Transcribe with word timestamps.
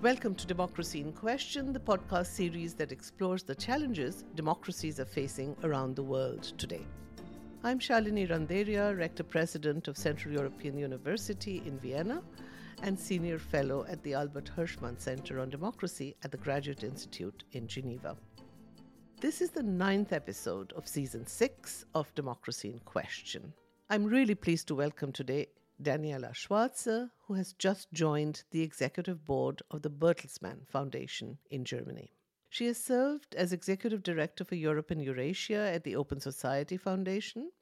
Welcome 0.00 0.36
to 0.36 0.46
Democracy 0.46 1.00
in 1.00 1.12
Question, 1.12 1.72
the 1.72 1.80
podcast 1.80 2.28
series 2.28 2.72
that 2.74 2.92
explores 2.92 3.42
the 3.42 3.56
challenges 3.56 4.24
democracies 4.36 5.00
are 5.00 5.04
facing 5.04 5.56
around 5.64 5.96
the 5.96 6.04
world 6.04 6.52
today. 6.56 6.86
I'm 7.64 7.80
Shalini 7.80 8.30
Randeria, 8.30 8.96
Rector 8.96 9.24
President 9.24 9.88
of 9.88 9.96
Central 9.96 10.32
European 10.32 10.78
University 10.78 11.62
in 11.66 11.80
Vienna 11.80 12.22
and 12.84 12.96
Senior 12.96 13.40
Fellow 13.40 13.86
at 13.88 14.00
the 14.04 14.14
Albert 14.14 14.52
Hirschman 14.56 15.00
Center 15.00 15.40
on 15.40 15.50
Democracy 15.50 16.14
at 16.22 16.30
the 16.30 16.36
Graduate 16.36 16.84
Institute 16.84 17.42
in 17.50 17.66
Geneva. 17.66 18.16
This 19.20 19.40
is 19.40 19.50
the 19.50 19.64
ninth 19.64 20.12
episode 20.12 20.72
of 20.74 20.86
season 20.86 21.26
six 21.26 21.84
of 21.96 22.14
Democracy 22.14 22.70
in 22.70 22.78
Question. 22.84 23.52
I'm 23.90 24.04
really 24.04 24.36
pleased 24.36 24.68
to 24.68 24.76
welcome 24.76 25.10
today 25.10 25.48
Daniela 25.80 26.34
Schwarzer, 26.34 27.08
who 27.26 27.34
has 27.34 27.52
just 27.52 27.92
joined 27.92 28.42
the 28.50 28.62
executive 28.62 29.24
board 29.24 29.62
of 29.70 29.82
the 29.82 29.90
Bertelsmann 29.90 30.66
Foundation 30.66 31.38
in 31.50 31.64
Germany. 31.64 32.12
She 32.48 32.66
has 32.66 32.82
served 32.82 33.36
as 33.36 33.52
executive 33.52 34.02
director 34.02 34.44
for 34.44 34.56
Europe 34.56 34.90
and 34.90 35.00
Eurasia 35.00 35.70
at 35.72 35.84
the 35.84 35.94
Open 35.94 36.18
Society 36.18 36.76
Foundation, 36.76 37.52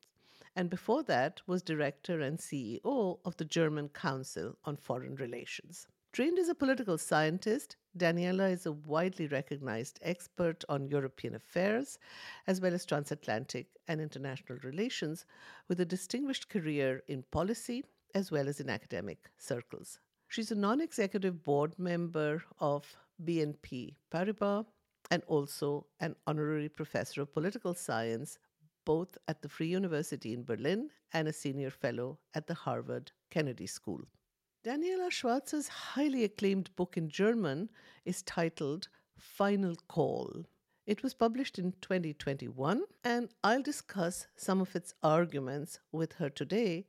and 0.55 0.71
before 0.71 1.03
that 1.03 1.43
was 1.47 1.63
director 1.63 2.23
and 2.23 2.39
CEO 2.39 3.19
of 3.23 3.37
the 3.37 3.45
German 3.45 3.91
Council 3.91 4.57
on 4.65 4.79
Foreign 4.79 5.17
Relations. 5.17 5.87
Trained 6.13 6.39
as 6.39 6.49
a 6.49 6.55
political 6.55 6.97
scientist, 6.97 7.77
Daniela 7.99 8.51
is 8.51 8.65
a 8.65 8.73
widely 8.73 9.27
recognized 9.27 9.99
expert 10.01 10.65
on 10.71 10.89
European 10.89 11.35
affairs 11.35 11.99
as 12.47 12.63
well 12.63 12.73
as 12.73 12.87
transatlantic 12.87 13.67
and 13.87 14.01
international 14.01 14.59
relations, 14.63 15.27
with 15.69 15.81
a 15.81 15.85
distinguished 15.85 16.49
career 16.49 17.03
in 17.09 17.23
policy 17.25 17.85
as 18.17 18.33
well 18.33 18.49
as 18.49 18.61
in 18.61 18.71
academic 18.71 19.19
circles. 19.37 19.99
She's 20.29 20.51
a 20.51 20.55
non 20.55 20.81
executive 20.81 21.45
board 21.45 21.79
member 21.79 22.43
of 22.59 22.97
BNP 23.23 23.97
Paribas 24.11 24.65
and 25.11 25.23
also 25.27 25.87
an 26.01 26.17
honorary 26.27 26.71
professor 26.71 27.21
of 27.21 27.35
political 27.35 27.75
science 27.75 28.39
both 28.87 29.19
at 29.29 29.43
the 29.43 29.51
Free 29.51 29.67
University 29.67 30.33
in 30.33 30.45
Berlin 30.45 30.89
and 31.13 31.29
a 31.29 31.33
senior 31.33 31.71
fellow 31.71 32.19
at 32.35 32.47
the 32.47 32.55
Harvard 32.55 33.13
Kennedy 33.31 33.67
School. 33.67 34.01
Daniela 34.65 35.11
Schwarzer's 35.11 35.69
highly 35.69 36.25
acclaimed 36.25 36.75
book 36.75 36.97
in 36.97 37.11
German 37.11 37.69
is 38.05 38.23
titled 38.23 38.89
Final 39.19 39.75
Call. 39.89 40.47
It 40.87 41.03
was 41.03 41.15
published 41.15 41.59
in 41.59 41.73
2021, 41.83 42.83
and 43.05 43.29
I'll 43.45 43.63
discuss 43.63 44.27
some 44.37 44.61
of 44.61 44.75
its 44.75 44.95
arguments 45.03 45.81
with 45.93 46.15
her 46.15 46.31
today 46.31 46.87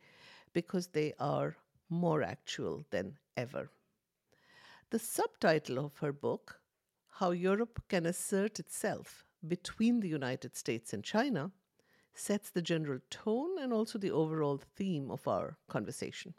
because 0.57 0.87
they 0.87 1.13
are 1.19 1.55
more 1.87 2.23
actual 2.23 2.83
than 2.89 3.15
ever. 3.45 3.69
The 4.89 4.97
subtitle 4.97 5.77
of 5.77 5.99
her 5.99 6.11
book, 6.11 6.59
How 7.19 7.29
Europe 7.29 7.83
Can 7.89 8.07
Assert 8.07 8.59
Itself 8.59 9.23
Between 9.47 9.99
the 9.99 10.07
United 10.07 10.57
States 10.57 10.93
and 10.93 11.03
China, 11.03 11.51
sets 12.15 12.49
the 12.49 12.63
general 12.63 13.01
tone 13.11 13.59
and 13.61 13.71
also 13.71 13.99
the 13.99 14.09
overall 14.09 14.59
theme 14.75 15.11
of 15.11 15.27
our 15.27 15.57
conversation. 15.69 16.33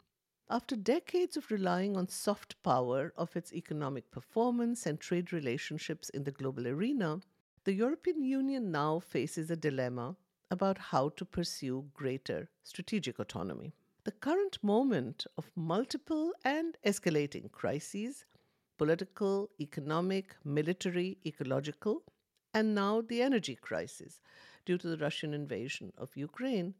After 0.49 0.75
decades 0.75 1.37
of 1.37 1.49
relying 1.49 1.95
on 1.95 2.09
soft 2.09 2.61
power 2.61 3.13
of 3.15 3.37
its 3.37 3.53
economic 3.53 4.11
performance 4.11 4.85
and 4.85 4.99
trade 4.99 5.31
relationships 5.31 6.09
in 6.09 6.25
the 6.25 6.37
global 6.39 6.67
arena, 6.67 7.21
the 7.63 7.73
European 7.73 8.21
Union 8.21 8.69
now 8.69 8.99
faces 8.99 9.49
a 9.49 9.55
dilemma 9.55 10.17
about 10.51 10.77
how 10.91 11.07
to 11.07 11.23
pursue 11.23 11.85
greater 11.93 12.49
strategic 12.63 13.17
autonomy. 13.17 13.71
The 14.09 14.15
current 14.15 14.63
moment 14.63 15.27
of 15.37 15.51
multiple 15.55 16.33
and 16.43 16.75
escalating 16.83 17.51
crises 17.51 18.25
political, 18.79 19.51
economic, 19.61 20.35
military, 20.43 21.19
ecological, 21.27 22.01
and 22.51 22.73
now 22.73 23.01
the 23.01 23.21
energy 23.21 23.53
crisis 23.53 24.19
due 24.65 24.79
to 24.79 24.87
the 24.87 24.97
Russian 24.97 25.31
invasion 25.35 25.93
of 25.95 26.17
Ukraine 26.17 26.73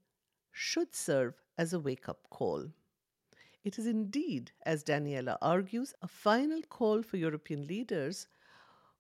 should 0.51 0.95
serve 0.95 1.35
as 1.56 1.72
a 1.72 1.79
wake 1.79 2.09
up 2.09 2.28
call. 2.31 2.66
It 3.63 3.78
is 3.78 3.85
indeed, 3.85 4.51
as 4.63 4.84
Daniela 4.84 5.38
argues, 5.40 5.94
a 6.01 6.07
final 6.07 6.63
call 6.63 7.03
for 7.03 7.17
European 7.17 7.67
leaders 7.67 8.28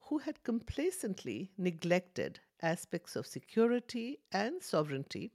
who 0.01 0.19
had 0.19 0.43
complacently 0.43 1.51
neglected 1.57 2.41
aspects 2.61 3.15
of 3.15 3.25
security 3.25 4.19
and 4.31 4.61
sovereignty, 4.61 5.31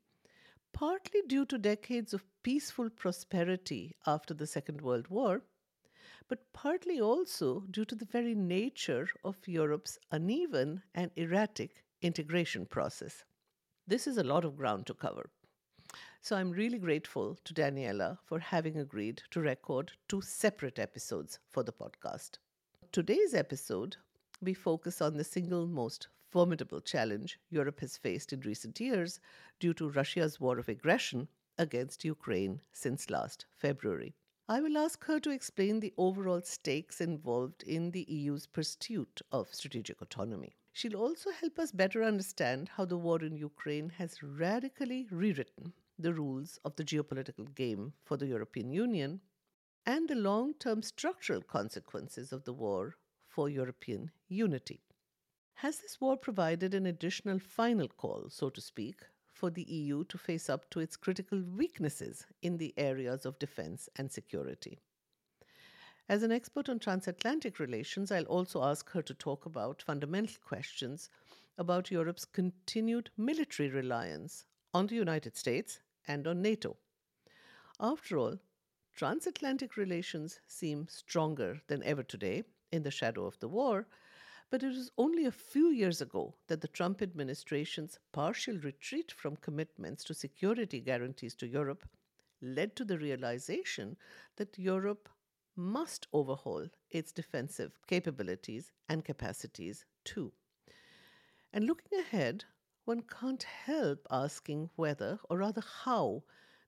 partly 0.73 1.23
due 1.27 1.45
to 1.47 1.59
decades 1.59 2.15
of 2.15 2.23
peaceful 2.45 2.91
prosperity 2.91 3.97
after 4.07 4.35
the 4.35 4.47
Second 4.47 4.83
World 4.83 5.09
War, 5.09 5.43
but 6.29 6.53
partly 6.53 7.01
also 7.01 7.65
due 7.71 7.87
to 7.87 7.95
the 7.95 8.05
very 8.05 8.35
nature 8.35 9.09
of 9.25 9.49
Europe's 9.49 9.99
uneven 10.13 10.83
and 10.95 11.11
erratic 11.17 11.83
integration 12.03 12.67
process. 12.67 13.25
This 13.87 14.07
is 14.07 14.19
a 14.19 14.23
lot 14.23 14.45
of 14.45 14.57
ground 14.59 14.87
to 14.87 14.95
cover. 14.95 15.31
So 16.21 16.37
I'm 16.37 16.51
really 16.51 16.79
grateful 16.79 17.39
to 17.45 17.55
Daniela 17.55 18.19
for 18.27 18.39
having 18.39 18.79
agreed 18.79 19.23
to 19.31 19.41
record 19.41 19.93
two 20.07 20.21
separate 20.21 20.79
episodes 20.79 21.39
for 21.51 21.63
the 21.63 21.73
podcast. 21.73 22.39
Today's 22.93 23.35
episode, 23.35 23.97
we 24.43 24.53
focus 24.53 25.01
on 25.01 25.17
the 25.17 25.25
single 25.25 25.67
most 25.67 26.09
formidable 26.29 26.83
challenge 26.83 27.39
Europe 27.49 27.81
has 27.81 27.97
faced 27.97 28.35
in 28.35 28.41
recent 28.41 28.81
years 28.81 29.19
due 29.61 29.73
to 29.75 29.89
Russia's 29.89 30.39
war 30.39 30.59
of 30.59 30.69
aggression 30.69 31.29
against 31.59 32.05
Ukraine 32.05 32.61
since 32.73 33.11
last 33.11 33.47
February. 33.57 34.15
I 34.49 34.61
will 34.61 34.77
ask 34.77 35.05
her 35.05 35.19
to 35.21 35.31
explain 35.31 35.81
the 35.81 35.95
overall 35.97 36.43
stakes 36.43 37.01
involved 37.01 37.63
in 37.63 37.93
the 37.93 38.05
EU's 38.09 38.47
pursuit 38.47 39.23
of 39.33 39.55
strategic 39.55 40.03
autonomy. 40.03 40.57
She'll 40.73 40.97
also 40.97 41.31
help 41.31 41.59
us 41.59 41.73
better 41.73 42.03
understand 42.03 42.69
how 42.69 42.85
the 42.85 42.99
war 42.99 43.23
in 43.23 43.37
Ukraine 43.37 43.89
has 43.91 44.23
radically 44.23 45.07
rewritten 45.11 45.73
the 45.99 46.13
rules 46.13 46.59
of 46.65 46.77
the 46.77 46.85
geopolitical 46.85 47.55
game 47.55 47.93
for 48.03 48.17
the 48.17 48.27
European 48.27 48.71
Union 48.73 49.21
and 49.87 50.09
the 50.09 50.15
long 50.15 50.55
term 50.55 50.83
structural 50.83 51.43
consequences 51.43 52.33
of 52.33 52.45
the 52.45 52.53
war 52.53 52.97
for 53.29 53.49
European 53.49 54.11
unity. 54.29 54.83
Has 55.55 55.79
this 55.79 56.01
war 56.01 56.17
provided 56.17 56.75
an 56.75 56.87
additional 56.87 57.39
final 57.39 57.89
call, 57.89 58.29
so 58.29 58.51
to 58.51 58.61
speak, 58.61 58.97
for 59.45 59.51
the 59.51 59.71
EU 59.71 60.03
to 60.05 60.17
face 60.17 60.49
up 60.49 60.71
to 60.71 60.81
its 60.81 60.97
critical 60.97 61.39
weaknesses 61.55 62.25
in 62.41 62.57
the 62.57 62.73
areas 62.79 63.27
of 63.27 63.39
defense 63.39 63.91
and 63.97 64.11
security? 64.11 64.79
As 66.09 66.23
an 66.23 66.33
expert 66.33 66.71
on 66.71 66.79
transatlantic 66.79 67.59
relations, 67.59 68.11
I'll 68.11 68.25
also 68.25 68.63
ask 68.63 68.89
her 68.93 69.03
to 69.03 69.13
talk 69.13 69.45
about 69.45 69.83
fundamental 69.83 70.37
questions 70.43 71.11
about 71.59 71.91
Europe's 71.91 72.25
continued 72.25 73.11
military 73.19 73.69
reliance 73.69 74.47
on 74.73 74.87
the 74.87 74.95
United 74.95 75.37
States 75.37 75.81
and 76.09 76.27
on 76.27 76.41
NATO. 76.41 76.79
After 77.79 78.17
all, 78.17 78.39
transatlantic 78.97 79.77
relations 79.77 80.41
seem 80.47 80.89
stronger 80.89 81.61
than 81.67 81.83
ever 81.83 82.03
today 82.03 82.45
in 82.73 82.83
the 82.83 82.91
shadow 82.91 83.27
of 83.27 83.39
the 83.41 83.49
war, 83.49 83.87
but 84.51 84.63
it 84.63 84.69
was 84.69 84.91
only 84.99 85.25
a 85.25 85.33
few 85.33 85.71
years 85.71 86.01
ago 86.01 86.35
that 86.47 86.61
the 86.61 86.69
Trump 86.69 87.03
administration's 87.03 87.99
partial 88.13 88.57
retreat 88.59 89.11
from 89.13 89.37
commitments 89.37 90.05
to 90.05 90.15
security 90.15 90.81
guarantees 90.81 91.35
to 91.35 91.47
Europe 91.47 91.89
led 92.41 92.77
to 92.77 92.85
the 92.85 92.99
realization 92.99 93.97
that 94.37 94.59
Europe 94.59 95.09
must 95.57 96.07
overhaul 96.13 96.69
its 96.91 97.13
defensive 97.13 97.79
capabilities 97.87 98.73
and 98.89 99.05
capacities 99.05 99.85
too. 100.05 100.33
And 101.53 101.65
looking 101.67 101.99
ahead, 101.99 102.45
one 102.85 103.03
can't 103.03 103.43
help 103.43 104.07
asking 104.11 104.71
whether, 104.77 105.19
or 105.31 105.39
rather 105.39 105.63
how, 105.85 106.25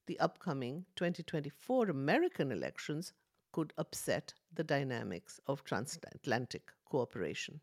the 0.07 0.19
upcoming 0.21 0.87
2024 0.95 1.91
American 1.91 2.53
elections 2.53 3.13
could 3.53 3.73
upset 3.77 4.33
the 4.53 4.65
dynamics 4.65 5.41
of 5.47 5.65
transatlantic 5.65 6.73
cooperation. 6.89 7.61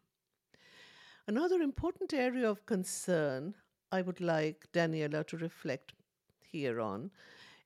Another 1.27 1.61
important 1.61 2.13
area 2.13 2.49
of 2.49 2.65
concern 2.65 3.55
I 3.91 4.01
would 4.01 4.19
like 4.19 4.67
Daniela 4.73 5.25
to 5.27 5.37
reflect 5.37 5.93
here 6.41 6.79
on 6.79 7.11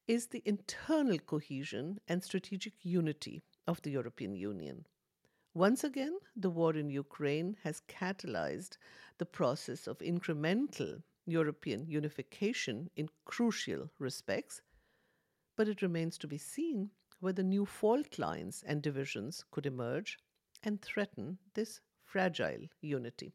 is 0.07 0.27
the 0.27 0.44
internal 0.45 1.18
cohesion 1.19 2.00
and 2.07 2.24
strategic 2.24 2.74
unity 2.83 3.42
of 3.68 3.81
the 3.81 3.92
European 3.92 4.36
Union. 4.36 4.86
Once 5.54 5.83
again, 5.83 6.18
the 6.36 6.50
war 6.50 6.75
in 6.75 6.89
Ukraine 6.89 7.57
has 7.63 7.81
catalyzed 7.88 8.77
the 9.18 9.25
process 9.25 9.88
of 9.88 9.98
incremental 10.00 11.01
European 11.25 11.86
unification 11.88 12.89
in 12.95 13.09
crucial 13.25 13.89
respects, 14.00 14.62
but 15.56 15.68
it 15.68 15.81
remains 15.81 16.18
to 16.19 16.27
be 16.27 16.38
seen 16.38 16.92
whether 17.19 17.44
new 17.44 17.65
fault 17.65 18.19
lines 18.19 18.63
and 18.68 18.81
divisions 18.81 19.44
could 19.51 19.65
emerge 19.65 20.19
and 20.67 20.81
threaten 20.81 21.37
this 21.53 21.79
fragile 22.03 22.67
unity. 22.81 23.33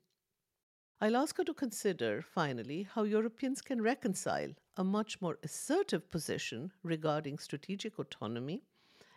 I'll 1.00 1.16
ask 1.16 1.38
her 1.38 1.44
to 1.44 1.54
consider, 1.54 2.22
finally, 2.22 2.86
how 2.94 3.04
Europeans 3.04 3.62
can 3.62 3.80
reconcile 3.80 4.50
a 4.76 4.84
much 4.84 5.20
more 5.22 5.38
assertive 5.42 6.10
position 6.10 6.72
regarding 6.82 7.38
strategic 7.38 7.98
autonomy 7.98 8.62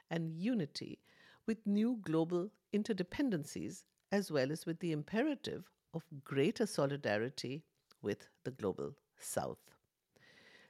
and 0.09 0.31
unity 0.31 0.99
with 1.45 1.67
new 1.67 1.99
global 2.01 2.49
interdependencies 2.73 3.83
as 4.13 4.31
well 4.31 4.49
as 4.49 4.65
with 4.65 4.79
the 4.79 4.93
imperative 4.93 5.69
of 5.93 6.03
greater 6.23 6.65
solidarity 6.65 7.63
with 8.01 8.27
the 8.45 8.51
global 8.51 8.95
south. 9.19 9.59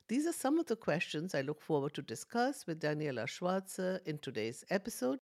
These 0.08 0.26
are 0.26 0.34
some 0.34 0.58
of 0.58 0.66
the 0.66 0.76
questions 0.76 1.36
I 1.36 1.42
look 1.42 1.62
forward 1.62 1.94
to 1.94 2.02
discuss 2.02 2.66
with 2.66 2.82
Daniela 2.82 3.28
Schwarzer 3.28 4.00
in 4.06 4.18
today's 4.18 4.64
episode. 4.72 5.20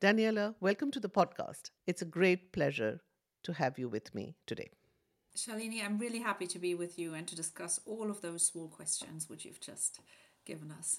Daniela, 0.00 0.54
welcome 0.60 0.90
to 0.92 0.98
the 0.98 1.10
podcast. 1.10 1.72
It's 1.86 2.00
a 2.00 2.06
great 2.06 2.52
pleasure 2.52 3.02
to 3.42 3.52
have 3.52 3.78
you 3.78 3.86
with 3.86 4.14
me 4.14 4.34
today. 4.46 4.70
Shalini, 5.36 5.84
I'm 5.84 5.98
really 5.98 6.20
happy 6.20 6.46
to 6.46 6.58
be 6.58 6.74
with 6.74 6.98
you 6.98 7.12
and 7.12 7.28
to 7.28 7.36
discuss 7.36 7.78
all 7.84 8.10
of 8.10 8.22
those 8.22 8.46
small 8.46 8.68
questions 8.68 9.28
which 9.28 9.44
you've 9.44 9.60
just 9.60 10.00
given 10.46 10.70
us. 10.70 10.98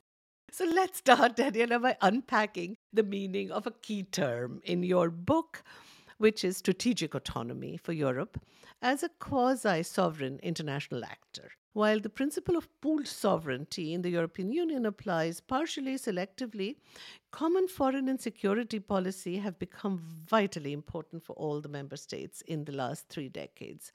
so 0.52 0.66
let's 0.66 0.98
start, 0.98 1.36
Daniela, 1.36 1.80
by 1.80 1.96
unpacking 2.02 2.76
the 2.92 3.02
meaning 3.02 3.50
of 3.50 3.66
a 3.66 3.70
key 3.70 4.02
term 4.02 4.60
in 4.64 4.82
your 4.82 5.08
book, 5.08 5.62
which 6.18 6.44
is 6.44 6.58
strategic 6.58 7.14
autonomy 7.14 7.78
for 7.78 7.94
Europe 7.94 8.38
as 8.82 9.02
a 9.02 9.08
quasi 9.18 9.82
sovereign 9.82 10.38
international 10.42 11.06
actor. 11.06 11.52
While 11.74 12.00
the 12.00 12.10
principle 12.10 12.56
of 12.56 12.68
pooled 12.82 13.06
sovereignty 13.06 13.94
in 13.94 14.02
the 14.02 14.10
European 14.10 14.52
Union 14.52 14.84
applies 14.84 15.40
partially 15.40 15.94
selectively, 15.94 16.76
common 17.30 17.66
foreign 17.66 18.08
and 18.10 18.20
security 18.20 18.78
policy 18.78 19.38
have 19.38 19.58
become 19.58 19.96
vitally 20.26 20.74
important 20.74 21.24
for 21.24 21.32
all 21.32 21.62
the 21.62 21.70
member 21.70 21.96
states 21.96 22.42
in 22.42 22.66
the 22.66 22.72
last 22.72 23.08
three 23.08 23.30
decades. 23.30 23.90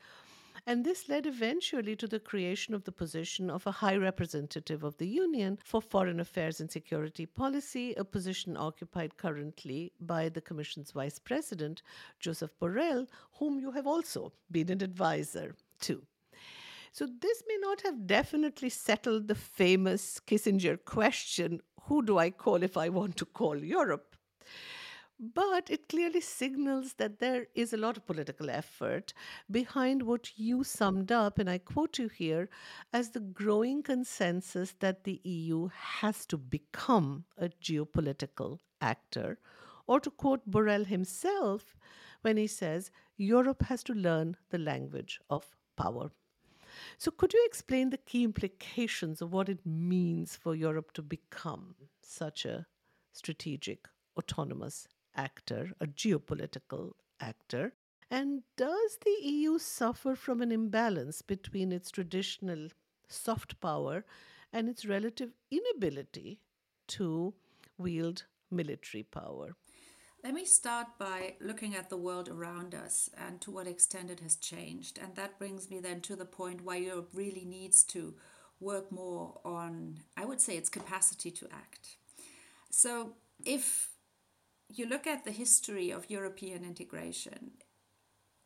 And 0.66 0.84
this 0.84 1.08
led 1.08 1.28
eventually 1.28 1.96
to 1.98 2.08
the 2.08 2.20
creation 2.20 2.74
of 2.74 2.84
the 2.84 2.92
position 2.92 3.52
of 3.52 3.68
a 3.68 3.72
High 3.72 3.96
Representative 3.96 4.84
of 4.84 4.98
the 4.98 5.08
Union 5.08 5.60
for 5.64 5.80
Foreign 5.80 6.20
Affairs 6.20 6.60
and 6.60 6.72
Security 6.72 7.28
Policy, 7.28 7.94
a 7.94 8.04
position 8.04 8.58
occupied 8.58 9.18
currently 9.18 9.94
by 10.00 10.30
the 10.30 10.42
Commission's 10.42 10.90
Vice 10.90 11.20
President, 11.20 11.84
Joseph 12.20 12.58
Borrell, 12.60 13.08
whom 13.34 13.60
you 13.60 13.70
have 13.70 13.86
also 13.86 14.34
been 14.52 14.72
an 14.72 14.82
advisor 14.82 15.56
to. 15.82 16.02
So, 16.98 17.06
this 17.06 17.44
may 17.48 17.58
not 17.62 17.82
have 17.82 18.08
definitely 18.08 18.70
settled 18.70 19.28
the 19.28 19.36
famous 19.36 20.20
Kissinger 20.20 20.84
question 20.84 21.62
who 21.84 22.02
do 22.02 22.18
I 22.18 22.32
call 22.32 22.64
if 22.64 22.76
I 22.76 22.90
want 22.90 23.18
to 23.18 23.26
call 23.26 23.56
Europe? 23.56 24.16
But 25.20 25.70
it 25.70 25.90
clearly 25.90 26.22
signals 26.22 26.94
that 26.94 27.20
there 27.20 27.50
is 27.54 27.72
a 27.72 27.78
lot 27.78 27.98
of 27.98 28.08
political 28.08 28.50
effort 28.50 29.14
behind 29.52 30.02
what 30.02 30.40
you 30.40 30.64
summed 30.64 31.12
up, 31.12 31.38
and 31.38 31.48
I 31.48 31.60
quote 31.60 32.00
you 32.00 32.08
here, 32.08 32.50
as 32.92 33.12
the 33.12 33.20
growing 33.20 33.84
consensus 33.84 34.74
that 34.80 35.04
the 35.04 35.22
EU 35.24 35.68
has 35.68 36.26
to 36.26 36.38
become 36.40 37.26
a 37.38 37.50
geopolitical 37.50 38.58
actor. 38.82 39.38
Or 39.86 40.00
to 40.00 40.10
quote 40.10 40.50
Borrell 40.50 40.88
himself 40.88 41.78
when 42.24 42.38
he 42.38 42.48
says, 42.48 42.90
Europe 43.18 43.62
has 43.66 43.84
to 43.84 43.94
learn 43.94 44.36
the 44.50 44.58
language 44.58 45.20
of 45.30 45.56
power. 45.76 46.10
So, 46.98 47.12
could 47.12 47.34
you 47.34 47.44
explain 47.46 47.90
the 47.90 47.98
key 47.98 48.24
implications 48.24 49.22
of 49.22 49.32
what 49.32 49.50
it 49.50 49.66
means 49.66 50.36
for 50.36 50.56
Europe 50.56 50.94
to 50.94 51.02
become 51.02 51.76
such 52.02 52.46
a 52.46 52.66
strategic, 53.14 53.88
autonomous 54.18 54.88
actor, 55.16 55.72
a 55.80 55.88
geopolitical 55.88 56.94
actor? 57.20 57.74
And 58.10 58.44
does 58.56 58.98
the 59.04 59.18
EU 59.22 59.60
suffer 59.60 60.16
from 60.16 60.42
an 60.42 60.52
imbalance 60.52 61.22
between 61.22 61.72
its 61.72 61.92
traditional 61.92 62.70
soft 63.10 63.60
power 63.60 64.06
and 64.54 64.70
its 64.70 64.86
relative 64.86 65.32
inability 65.52 66.40
to 66.88 67.34
wield 67.78 68.26
military 68.50 69.04
power? 69.04 69.56
Let 70.24 70.34
me 70.34 70.46
start 70.46 70.88
by 70.98 71.36
looking 71.40 71.76
at 71.76 71.90
the 71.90 71.98
world 71.98 72.28
around 72.28 72.74
us 72.74 73.10
and 73.16 73.40
to 73.42 73.52
what 73.52 73.68
extent 73.68 74.10
it 74.10 74.20
has 74.22 74.36
changed. 74.36 75.00
And 75.02 75.16
that 75.16 75.38
brings 75.38 75.70
me 75.70 75.80
then 75.80 76.02
to 76.02 76.16
the 76.16 76.26
point 76.26 76.64
why 76.64 76.78
Europe 76.78 77.12
really 77.14 77.46
needs 77.46 77.84
to 77.84 78.16
work 78.60 78.92
more 78.92 79.40
on, 79.46 80.00
I 80.18 80.26
would 80.26 80.42
say, 80.42 80.58
its 80.58 80.70
capacity 80.70 81.30
to 81.32 81.48
act. 81.52 81.98
So 82.72 83.14
if 83.46 83.92
you 84.70 84.88
look 84.88 85.06
at 85.06 85.24
the 85.24 85.32
history 85.32 85.92
of 85.92 86.10
European 86.10 86.66
integration, 86.66 87.52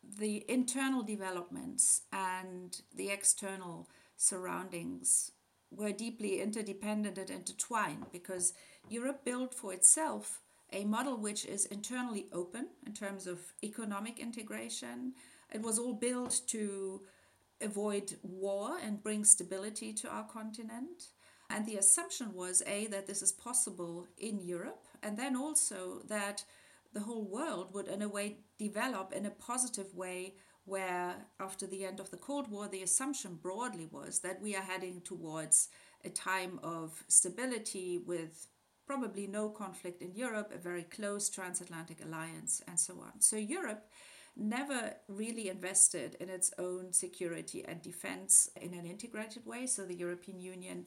the 0.02 0.44
internal 0.48 1.02
developments 1.02 2.02
and 2.12 2.80
the 2.94 3.10
external 3.10 3.88
surroundings 4.16 5.32
were 5.70 5.92
deeply 5.92 6.40
interdependent 6.42 7.16
and 7.16 7.30
intertwined 7.30 8.06
because 8.12 8.52
Europe 8.90 9.24
built 9.24 9.54
for 9.54 9.72
itself 9.72 10.41
a 10.72 10.84
model 10.84 11.16
which 11.16 11.44
is 11.44 11.66
internally 11.66 12.26
open 12.32 12.68
in 12.86 12.92
terms 12.92 13.26
of 13.26 13.38
economic 13.62 14.18
integration. 14.18 15.14
It 15.52 15.62
was 15.62 15.78
all 15.78 15.94
built 15.94 16.40
to 16.48 17.02
avoid 17.60 18.16
war 18.22 18.78
and 18.84 19.02
bring 19.02 19.24
stability 19.24 19.92
to 19.94 20.08
our 20.08 20.24
continent. 20.24 21.08
And 21.50 21.66
the 21.66 21.76
assumption 21.76 22.32
was 22.34 22.62
A, 22.66 22.86
that 22.88 23.06
this 23.06 23.22
is 23.22 23.32
possible 23.32 24.06
in 24.16 24.40
Europe, 24.40 24.86
and 25.02 25.18
then 25.18 25.36
also 25.36 26.00
that 26.08 26.44
the 26.94 27.00
whole 27.00 27.24
world 27.24 27.74
would, 27.74 27.88
in 27.88 28.02
a 28.02 28.08
way, 28.08 28.38
develop 28.58 29.12
in 29.12 29.26
a 29.26 29.30
positive 29.30 29.94
way. 29.94 30.34
Where, 30.64 31.26
after 31.40 31.66
the 31.66 31.84
end 31.84 31.98
of 31.98 32.12
the 32.12 32.16
Cold 32.16 32.48
War, 32.48 32.68
the 32.68 32.82
assumption 32.82 33.34
broadly 33.42 33.88
was 33.90 34.20
that 34.20 34.40
we 34.40 34.54
are 34.54 34.62
heading 34.62 35.00
towards 35.00 35.68
a 36.04 36.08
time 36.08 36.60
of 36.62 37.02
stability 37.08 37.98
with 37.98 38.46
probably 38.92 39.26
no 39.26 39.48
conflict 39.48 40.02
in 40.02 40.14
Europe, 40.14 40.52
a 40.54 40.58
very 40.58 40.82
close 40.82 41.30
transatlantic 41.30 42.04
alliance, 42.04 42.60
and 42.68 42.78
so 42.78 42.92
on. 43.00 43.12
So 43.20 43.36
Europe 43.36 43.88
never 44.36 44.94
really 45.08 45.48
invested 45.48 46.14
in 46.20 46.28
its 46.28 46.52
own 46.58 46.92
security 46.92 47.64
and 47.66 47.80
defense 47.80 48.50
in 48.60 48.74
an 48.74 48.84
integrated 48.84 49.46
way. 49.46 49.66
So 49.66 49.86
the 49.86 49.94
European 49.94 50.38
Union 50.40 50.84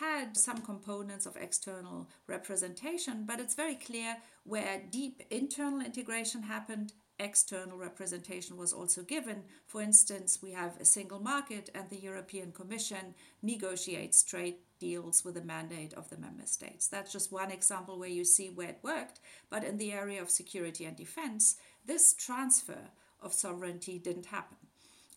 had 0.00 0.36
some 0.36 0.60
components 0.60 1.24
of 1.24 1.36
external 1.36 2.10
representation, 2.26 3.24
but 3.24 3.40
it's 3.40 3.54
very 3.54 3.76
clear 3.76 4.18
where 4.44 4.82
deep 4.90 5.22
internal 5.30 5.80
integration 5.80 6.42
happened, 6.42 6.92
external 7.18 7.78
representation 7.78 8.58
was 8.58 8.74
also 8.74 9.02
given. 9.02 9.44
For 9.66 9.80
instance, 9.80 10.40
we 10.42 10.52
have 10.52 10.78
a 10.78 10.84
single 10.84 11.20
market, 11.20 11.70
and 11.74 11.88
the 11.88 12.04
European 12.10 12.52
Commission 12.52 13.14
negotiates 13.40 14.22
trade 14.22 14.56
deals 14.78 15.24
with 15.24 15.34
the 15.34 15.42
mandate 15.42 15.94
of 15.94 16.08
the 16.10 16.18
member 16.18 16.46
states. 16.46 16.88
That's 16.88 17.12
just 17.12 17.32
one 17.32 17.50
example 17.50 17.98
where 17.98 18.08
you 18.08 18.24
see 18.24 18.48
where 18.48 18.68
it 18.68 18.80
worked. 18.82 19.20
But 19.50 19.64
in 19.64 19.78
the 19.78 19.92
area 19.92 20.22
of 20.22 20.30
security 20.30 20.84
and 20.84 20.96
defense, 20.96 21.56
this 21.86 22.14
transfer 22.14 22.90
of 23.20 23.32
sovereignty 23.32 23.98
didn't 23.98 24.26
happen. 24.26 24.56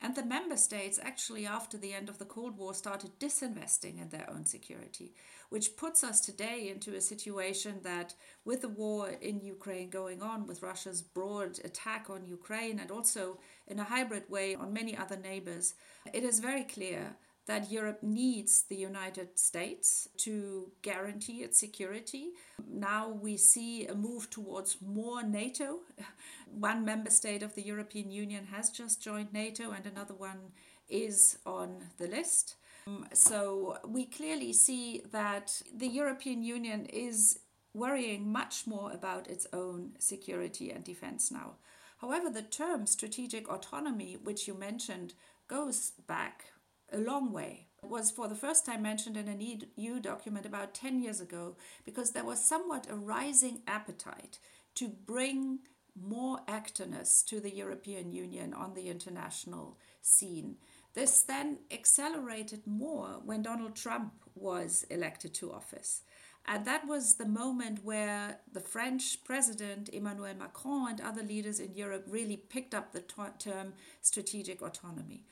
And 0.04 0.16
the 0.16 0.26
member 0.26 0.58
states 0.58 1.00
actually, 1.02 1.46
after 1.46 1.78
the 1.78 1.94
end 1.94 2.10
of 2.10 2.18
the 2.18 2.26
Cold 2.26 2.58
War, 2.58 2.74
started 2.74 3.20
disinvesting 3.20 4.02
in 4.02 4.10
their 4.10 4.28
own 4.28 4.46
security, 4.46 5.14
which 5.50 5.78
puts 5.78 6.04
us 6.04 6.20
today 6.20 6.70
into 6.70 6.96
a 6.96 7.02
situation 7.02 7.82
that, 7.84 8.16
with 8.44 8.62
the 8.62 8.70
war 8.70 9.10
in 9.10 9.42
Ukraine 9.42 9.92
going 9.92 10.24
on, 10.24 10.48
with 10.48 10.64
Russia's 10.64 11.04
broad 11.04 11.60
attack 11.64 12.10
on 12.10 12.26
Ukraine, 12.26 12.80
and 12.80 12.90
also 12.90 13.38
in 13.68 13.78
a 13.78 13.84
hybrid 13.84 14.28
way 14.28 14.56
on 14.56 14.74
many 14.74 14.98
other 14.98 15.18
neighbors, 15.18 15.76
it 16.12 16.24
is 16.24 16.40
very 16.40 16.64
clear 16.64 17.16
that 17.52 17.70
Europe 17.70 18.02
needs 18.02 18.64
the 18.70 18.78
United 18.78 19.38
States 19.38 20.08
to 20.16 20.72
guarantee 20.82 21.44
its 21.44 21.60
security. 21.60 22.30
Now 22.66 23.10
we 23.10 23.36
see 23.36 23.88
a 23.88 23.94
move 23.94 24.30
towards 24.30 24.78
more 24.82 25.22
NATO. 25.22 25.80
One 26.48 26.86
member 26.86 27.10
state 27.10 27.44
of 27.44 27.54
the 27.54 27.62
European 27.62 28.10
Union 28.10 28.46
has 28.46 28.70
just 28.70 29.04
joined 29.04 29.34
NATO, 29.34 29.72
and 29.72 29.86
another 29.86 30.14
one 30.14 30.54
is 30.88 31.40
on 31.46 31.90
the 31.98 32.08
list. 32.08 32.56
Um, 32.88 33.06
so 33.14 33.78
we 33.86 34.06
clearly 34.06 34.54
see 34.54 35.02
that 35.12 35.62
the 35.76 35.90
European 35.90 36.44
Union 36.44 36.86
is 36.86 37.40
worrying 37.74 38.32
much 38.32 38.66
more 38.66 38.94
about 38.94 39.28
its 39.28 39.46
own 39.52 39.92
security 40.00 40.72
and 40.72 40.86
defense 40.86 41.32
now. 41.32 41.56
However, 41.98 42.30
the 42.30 42.44
term 42.44 42.88
strategic 42.88 43.50
autonomy, 43.50 44.18
which 44.24 44.48
you 44.48 44.54
mentioned, 44.54 45.16
goes 45.50 45.92
back 46.08 46.51
a 46.92 46.98
long 46.98 47.32
way. 47.32 47.68
It 47.84 47.90
was 47.90 48.12
for 48.12 48.28
the 48.28 48.36
first 48.36 48.66
time 48.66 48.84
mentioned 48.84 49.18
in 49.18 49.28
an 49.28 49.42
EU 49.76 50.00
document 50.00 50.46
about 50.46 50.74
10 50.74 51.02
years 51.02 51.20
ago 51.20 51.56
because 51.86 52.12
there 52.12 52.26
was 52.26 52.48
somewhat 52.48 52.88
a 52.90 52.96
rising 52.96 53.62
appetite 53.68 54.38
to 54.76 54.88
bring 54.88 55.60
more 56.00 56.40
actorness 56.48 57.26
to 57.26 57.40
the 57.40 57.54
European 57.54 58.12
Union 58.12 58.54
on 58.54 58.74
the 58.74 58.88
international 58.90 59.78
scene. 60.02 60.56
This 60.94 61.22
then 61.24 61.60
accelerated 61.72 62.66
more 62.66 63.22
when 63.26 63.42
Donald 63.42 63.76
Trump 63.76 64.14
was 64.36 64.86
elected 64.90 65.34
to 65.36 65.52
office. 65.52 66.02
And 66.48 66.66
that 66.66 66.88
was 66.88 67.16
the 67.16 67.28
moment 67.28 67.84
where 67.84 68.40
the 68.52 68.60
French 68.60 69.24
president 69.24 69.90
Emmanuel 69.90 70.34
Macron 70.38 70.90
and 70.90 71.02
other 71.02 71.24
leaders 71.24 71.60
in 71.60 71.76
Europe 71.76 72.06
really 72.08 72.38
picked 72.38 72.74
up 72.74 72.92
the 72.92 73.04
term 73.38 73.74
strategic 74.02 74.62
autonomy. 74.62 75.26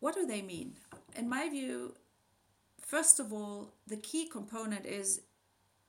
What 0.00 0.14
do 0.14 0.26
they 0.26 0.42
mean? 0.42 0.76
In 1.14 1.28
my 1.28 1.48
view, 1.48 1.94
first 2.80 3.20
of 3.20 3.32
all, 3.32 3.74
the 3.86 3.96
key 3.96 4.28
component 4.28 4.86
is 4.86 5.20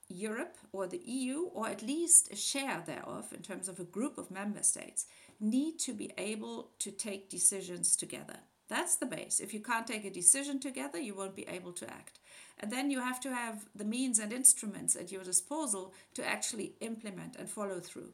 Europe 0.10 0.58
or 0.74 0.88
the 0.88 1.02
EU, 1.06 1.48
or 1.54 1.70
at 1.70 1.82
least 1.82 2.32
a 2.32 2.36
share 2.36 2.84
thereof 2.86 3.32
in 3.34 3.42
terms 3.42 3.70
of 3.70 3.80
a 3.80 3.86
group 3.86 4.18
of 4.18 4.30
member 4.30 4.64
states, 4.64 5.06
need 5.40 5.80
to 5.80 5.94
be 5.94 6.12
able 6.18 6.72
to 6.80 6.92
take 6.92 7.30
decisions 7.30 7.96
together. 7.96 8.40
That's 8.68 8.98
the 8.98 9.06
base. 9.06 9.40
If 9.40 9.54
you 9.54 9.60
can't 9.60 9.88
take 9.88 10.06
a 10.06 10.10
decision 10.10 10.60
together, 10.60 11.00
you 11.00 11.16
won't 11.16 11.36
be 11.36 11.48
able 11.48 11.74
to 11.74 11.90
act. 11.90 12.20
And 12.60 12.72
then 12.72 12.92
you 12.92 13.02
have 13.02 13.20
to 13.22 13.34
have 13.34 13.66
the 13.76 13.84
means 13.84 14.20
and 14.20 14.32
instruments 14.32 14.96
at 14.96 15.12
your 15.12 15.24
disposal 15.24 15.94
to 16.14 16.26
actually 16.26 16.76
implement 16.80 17.36
and 17.38 17.50
follow 17.50 17.80
through. 17.80 18.14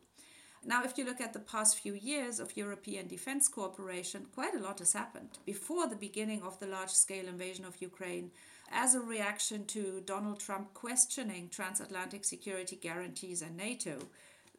Now, 0.67 0.83
if 0.83 0.97
you 0.97 1.05
look 1.05 1.21
at 1.21 1.31
the 1.31 1.39
past 1.39 1.79
few 1.79 1.93
years 1.93 2.41
of 2.41 2.57
European 2.57 3.07
defense 3.07 3.47
cooperation, 3.47 4.25
quite 4.35 4.53
a 4.53 4.59
lot 4.59 4.79
has 4.79 4.91
happened. 4.91 5.29
Before 5.45 5.87
the 5.87 5.95
beginning 5.95 6.43
of 6.43 6.59
the 6.59 6.67
large 6.67 6.89
scale 6.89 7.29
invasion 7.29 7.63
of 7.63 7.81
Ukraine, 7.81 8.31
as 8.69 8.93
a 8.93 8.99
reaction 8.99 9.63
to 9.67 10.03
Donald 10.05 10.41
Trump 10.41 10.73
questioning 10.73 11.47
transatlantic 11.47 12.25
security 12.25 12.75
guarantees 12.75 13.41
and 13.41 13.55
NATO, 13.55 13.99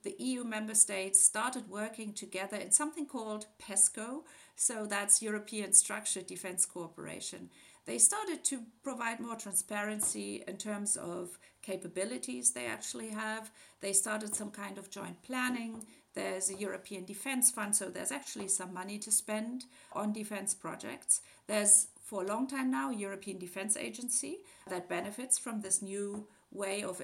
the 0.02 0.16
EU 0.18 0.44
member 0.44 0.74
states 0.74 1.22
started 1.22 1.68
working 1.68 2.14
together 2.14 2.56
in 2.56 2.70
something 2.70 3.04
called 3.04 3.44
PESCO, 3.60 4.22
so 4.56 4.86
that's 4.86 5.20
European 5.20 5.74
Structured 5.74 6.26
Defense 6.26 6.64
Cooperation. 6.64 7.50
They 7.84 7.98
started 7.98 8.44
to 8.44 8.62
provide 8.82 9.18
more 9.18 9.36
transparency 9.36 10.44
in 10.46 10.56
terms 10.56 10.96
of 10.96 11.38
capabilities 11.62 12.50
they 12.50 12.66
actually 12.66 13.08
have. 13.08 13.50
They 13.80 13.92
started 13.92 14.34
some 14.34 14.50
kind 14.50 14.76
of 14.76 14.90
joint 14.90 15.22
planning. 15.22 15.86
There's 16.18 16.50
a 16.50 16.54
European 16.54 17.04
Defense 17.04 17.52
Fund, 17.52 17.76
so 17.76 17.90
there's 17.90 18.10
actually 18.10 18.48
some 18.48 18.74
money 18.74 18.98
to 18.98 19.12
spend 19.12 19.66
on 19.92 20.12
defense 20.12 20.52
projects. 20.52 21.20
There's 21.46 21.86
for 22.02 22.24
a 22.24 22.26
long 22.26 22.48
time 22.48 22.72
now, 22.72 22.90
European 22.90 23.38
Defence 23.38 23.76
Agency 23.76 24.38
that 24.68 24.88
benefits 24.88 25.38
from 25.38 25.60
this 25.60 25.80
new 25.80 26.26
way 26.50 26.82
of 26.82 27.00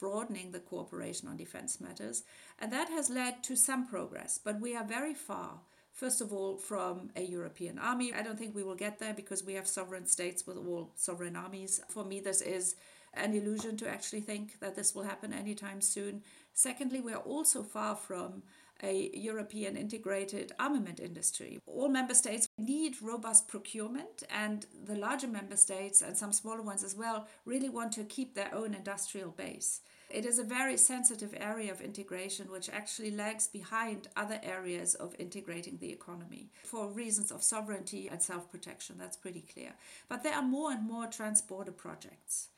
broadening 0.00 0.52
the 0.52 0.60
cooperation 0.60 1.28
on 1.28 1.36
defence 1.36 1.78
matters. 1.78 2.22
And 2.58 2.72
that 2.72 2.88
has 2.88 3.10
led 3.10 3.42
to 3.42 3.54
some 3.54 3.86
progress, 3.86 4.40
but 4.42 4.62
we 4.62 4.74
are 4.74 4.84
very 4.84 5.12
far. 5.12 5.60
First 5.92 6.22
of 6.22 6.32
all, 6.32 6.56
from 6.56 7.10
a 7.16 7.22
European 7.22 7.78
army. 7.78 8.14
I 8.14 8.22
don't 8.22 8.38
think 8.38 8.54
we 8.54 8.64
will 8.64 8.74
get 8.74 8.98
there 8.98 9.12
because 9.12 9.44
we 9.44 9.52
have 9.54 9.66
sovereign 9.66 10.06
states 10.06 10.46
with 10.46 10.56
all 10.56 10.90
sovereign 10.96 11.36
armies. 11.36 11.82
For 11.90 12.02
me, 12.02 12.20
this 12.20 12.40
is 12.40 12.76
an 13.16 13.34
illusion 13.34 13.76
to 13.76 13.88
actually 13.88 14.20
think 14.22 14.58
that 14.60 14.74
this 14.74 14.94
will 14.94 15.04
happen 15.04 15.32
anytime 15.32 15.80
soon. 15.80 16.22
Secondly, 16.54 17.00
we 17.00 17.12
are 17.12 17.22
also 17.22 17.62
far 17.62 17.96
from 17.96 18.42
a 18.82 19.10
European 19.14 19.76
integrated 19.76 20.52
armament 20.58 21.00
industry. 21.00 21.60
All 21.66 21.88
member 21.88 22.14
states 22.14 22.48
need 22.58 23.00
robust 23.02 23.48
procurement, 23.48 24.22
and 24.30 24.66
the 24.84 24.96
larger 24.96 25.28
member 25.28 25.56
states 25.56 26.02
and 26.02 26.16
some 26.16 26.32
smaller 26.32 26.62
ones 26.62 26.84
as 26.84 26.94
well 26.94 27.26
really 27.44 27.68
want 27.68 27.92
to 27.92 28.04
keep 28.04 28.34
their 28.34 28.54
own 28.54 28.74
industrial 28.74 29.30
base. 29.30 29.80
It 30.10 30.26
is 30.26 30.38
a 30.38 30.44
very 30.44 30.76
sensitive 30.76 31.34
area 31.36 31.72
of 31.72 31.80
integration 31.80 32.50
which 32.50 32.68
actually 32.68 33.10
lags 33.10 33.48
behind 33.48 34.08
other 34.16 34.38
areas 34.42 34.94
of 34.94 35.16
integrating 35.18 35.78
the 35.78 35.90
economy 35.90 36.50
for 36.62 36.88
reasons 36.88 37.32
of 37.32 37.42
sovereignty 37.42 38.08
and 38.08 38.22
self 38.22 38.48
protection. 38.50 38.96
That's 38.98 39.16
pretty 39.16 39.44
clear. 39.52 39.72
But 40.08 40.22
there 40.22 40.34
are 40.34 40.42
more 40.42 40.70
and 40.70 40.86
more 40.86 41.06
transborder 41.06 41.76
projects. 41.76 42.48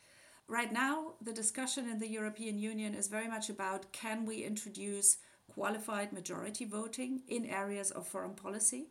Right 0.48 0.72
now, 0.72 1.14
the 1.20 1.32
discussion 1.32 1.88
in 1.88 1.98
the 1.98 2.08
European 2.08 2.58
Union 2.58 2.94
is 2.94 3.08
very 3.08 3.26
much 3.26 3.50
about 3.50 3.90
can 3.92 4.24
we 4.24 4.44
introduce 4.44 5.18
qualified 5.48 6.12
majority 6.12 6.64
voting 6.64 7.22
in 7.28 7.46
areas 7.46 7.90
of 7.90 8.06
foreign 8.06 8.34
policy. 8.34 8.88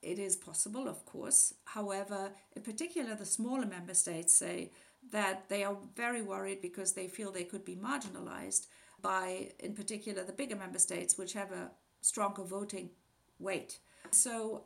It 0.00 0.18
is 0.18 0.36
possible, 0.36 0.88
of 0.88 1.04
course. 1.04 1.54
However, 1.64 2.32
in 2.54 2.62
particular, 2.62 3.14
the 3.14 3.26
smaller 3.26 3.66
member 3.66 3.94
states 3.94 4.32
say 4.32 4.70
that 5.10 5.48
they 5.48 5.64
are 5.64 5.76
very 5.96 6.22
worried 6.22 6.60
because 6.60 6.92
they 6.92 7.08
feel 7.08 7.32
they 7.32 7.44
could 7.44 7.64
be 7.64 7.76
marginalized 7.76 8.66
by, 9.00 9.50
in 9.58 9.74
particular, 9.74 10.22
the 10.22 10.32
bigger 10.32 10.56
member 10.56 10.78
states, 10.78 11.18
which 11.18 11.32
have 11.32 11.50
a 11.50 11.70
stronger 12.00 12.44
voting 12.44 12.90
weight. 13.40 13.78
So 14.12 14.64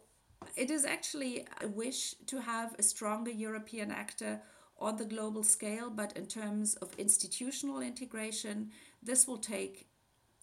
it 0.54 0.70
is 0.70 0.84
actually 0.84 1.46
a 1.62 1.68
wish 1.68 2.14
to 2.26 2.40
have 2.40 2.74
a 2.78 2.82
stronger 2.82 3.30
European 3.30 3.90
actor 3.90 4.42
on 4.78 4.96
the 4.96 5.04
global 5.04 5.42
scale, 5.42 5.90
but 5.90 6.16
in 6.16 6.26
terms 6.26 6.74
of 6.76 6.98
institutional 6.98 7.80
integration, 7.80 8.70
this 9.02 9.26
will 9.26 9.38
take 9.38 9.88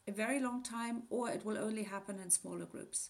a 0.07 0.11
very 0.11 0.39
long 0.39 0.63
time 0.63 1.03
or 1.09 1.29
it 1.29 1.45
will 1.45 1.57
only 1.57 1.83
happen 1.83 2.19
in 2.19 2.29
smaller 2.29 2.65
groups. 2.65 3.09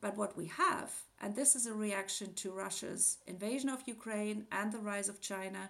But 0.00 0.16
what 0.16 0.36
we 0.36 0.46
have, 0.46 0.92
and 1.20 1.34
this 1.34 1.54
is 1.54 1.66
a 1.66 1.74
reaction 1.74 2.32
to 2.34 2.52
Russia's 2.52 3.18
invasion 3.26 3.68
of 3.68 3.86
Ukraine 3.86 4.46
and 4.50 4.72
the 4.72 4.78
rise 4.78 5.08
of 5.08 5.20
China, 5.20 5.68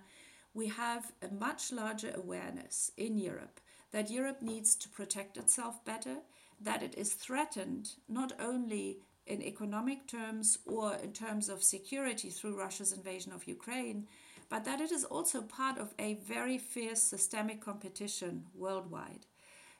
we 0.54 0.68
have 0.68 1.12
a 1.22 1.32
much 1.32 1.72
larger 1.72 2.12
awareness 2.14 2.92
in 2.96 3.18
Europe 3.18 3.60
that 3.92 4.10
Europe 4.10 4.40
needs 4.40 4.76
to 4.76 4.88
protect 4.88 5.36
itself 5.36 5.84
better, 5.84 6.18
that 6.60 6.82
it 6.82 6.94
is 6.96 7.14
threatened 7.14 7.90
not 8.08 8.32
only 8.38 8.98
in 9.26 9.42
economic 9.42 10.06
terms 10.06 10.58
or 10.64 10.94
in 11.02 11.12
terms 11.12 11.48
of 11.48 11.62
security 11.62 12.30
through 12.30 12.58
Russia's 12.58 12.92
invasion 12.92 13.32
of 13.32 13.48
Ukraine, 13.48 14.06
but 14.50 14.64
that 14.64 14.80
it 14.80 14.92
is 14.92 15.04
also 15.04 15.40
part 15.40 15.78
of 15.78 15.94
a 15.98 16.14
very 16.14 16.58
fierce 16.58 17.02
systemic 17.02 17.60
competition 17.62 18.44
worldwide. 18.54 19.24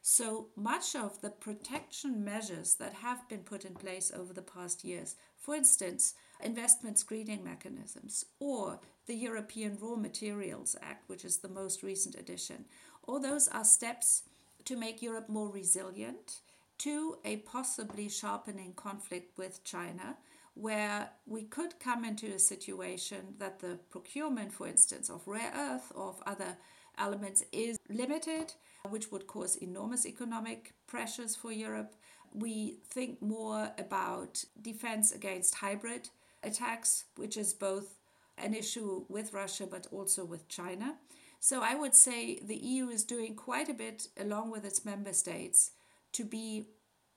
So 0.00 0.46
much 0.56 0.96
of 0.96 1.20
the 1.20 1.28
protection 1.28 2.24
measures 2.24 2.76
that 2.76 2.94
have 2.94 3.28
been 3.28 3.40
put 3.40 3.66
in 3.66 3.74
place 3.74 4.10
over 4.16 4.32
the 4.32 4.40
past 4.40 4.82
years, 4.82 5.16
for 5.36 5.54
instance, 5.54 6.14
investment 6.42 6.98
screening 6.98 7.44
mechanisms 7.44 8.24
or 8.38 8.80
the 9.06 9.14
European 9.14 9.76
Raw 9.78 9.96
Materials 9.96 10.76
Act, 10.80 11.08
which 11.08 11.24
is 11.24 11.38
the 11.38 11.48
most 11.48 11.82
recent 11.82 12.14
addition, 12.14 12.64
all 13.06 13.20
those 13.20 13.48
are 13.48 13.64
steps 13.64 14.22
to 14.64 14.76
make 14.76 15.02
Europe 15.02 15.28
more 15.28 15.50
resilient 15.50 16.40
to 16.78 17.18
a 17.24 17.36
possibly 17.38 18.08
sharpening 18.08 18.72
conflict 18.72 19.36
with 19.36 19.62
China, 19.64 20.16
where 20.54 21.10
we 21.26 21.44
could 21.44 21.78
come 21.78 22.04
into 22.04 22.26
a 22.32 22.38
situation 22.38 23.34
that 23.38 23.60
the 23.60 23.78
procurement, 23.90 24.52
for 24.52 24.66
instance, 24.66 25.08
of 25.08 25.26
rare 25.26 25.52
earth 25.56 25.92
or 25.94 26.08
of 26.08 26.22
other 26.26 26.56
elements 26.98 27.42
is 27.52 27.78
limited 27.88 28.52
which 28.88 29.12
would 29.12 29.26
cause 29.26 29.56
enormous 29.56 30.06
economic 30.06 30.72
pressures 30.86 31.36
for 31.36 31.52
Europe. 31.52 31.94
We 32.32 32.78
think 32.88 33.20
more 33.20 33.72
about 33.78 34.44
defense 34.60 35.12
against 35.12 35.56
hybrid 35.56 36.08
attacks, 36.42 37.04
which 37.16 37.36
is 37.36 37.52
both 37.52 37.98
an 38.38 38.54
issue 38.54 39.04
with 39.08 39.34
Russia 39.34 39.66
but 39.70 39.86
also 39.92 40.24
with 40.24 40.48
China. 40.48 40.96
So 41.40 41.62
I 41.62 41.74
would 41.74 41.94
say 41.94 42.38
the 42.42 42.56
EU 42.56 42.88
is 42.88 43.04
doing 43.04 43.34
quite 43.34 43.68
a 43.68 43.74
bit 43.74 44.08
along 44.18 44.50
with 44.50 44.64
its 44.64 44.84
member 44.84 45.12
states 45.12 45.72
to 46.12 46.24
be 46.24 46.66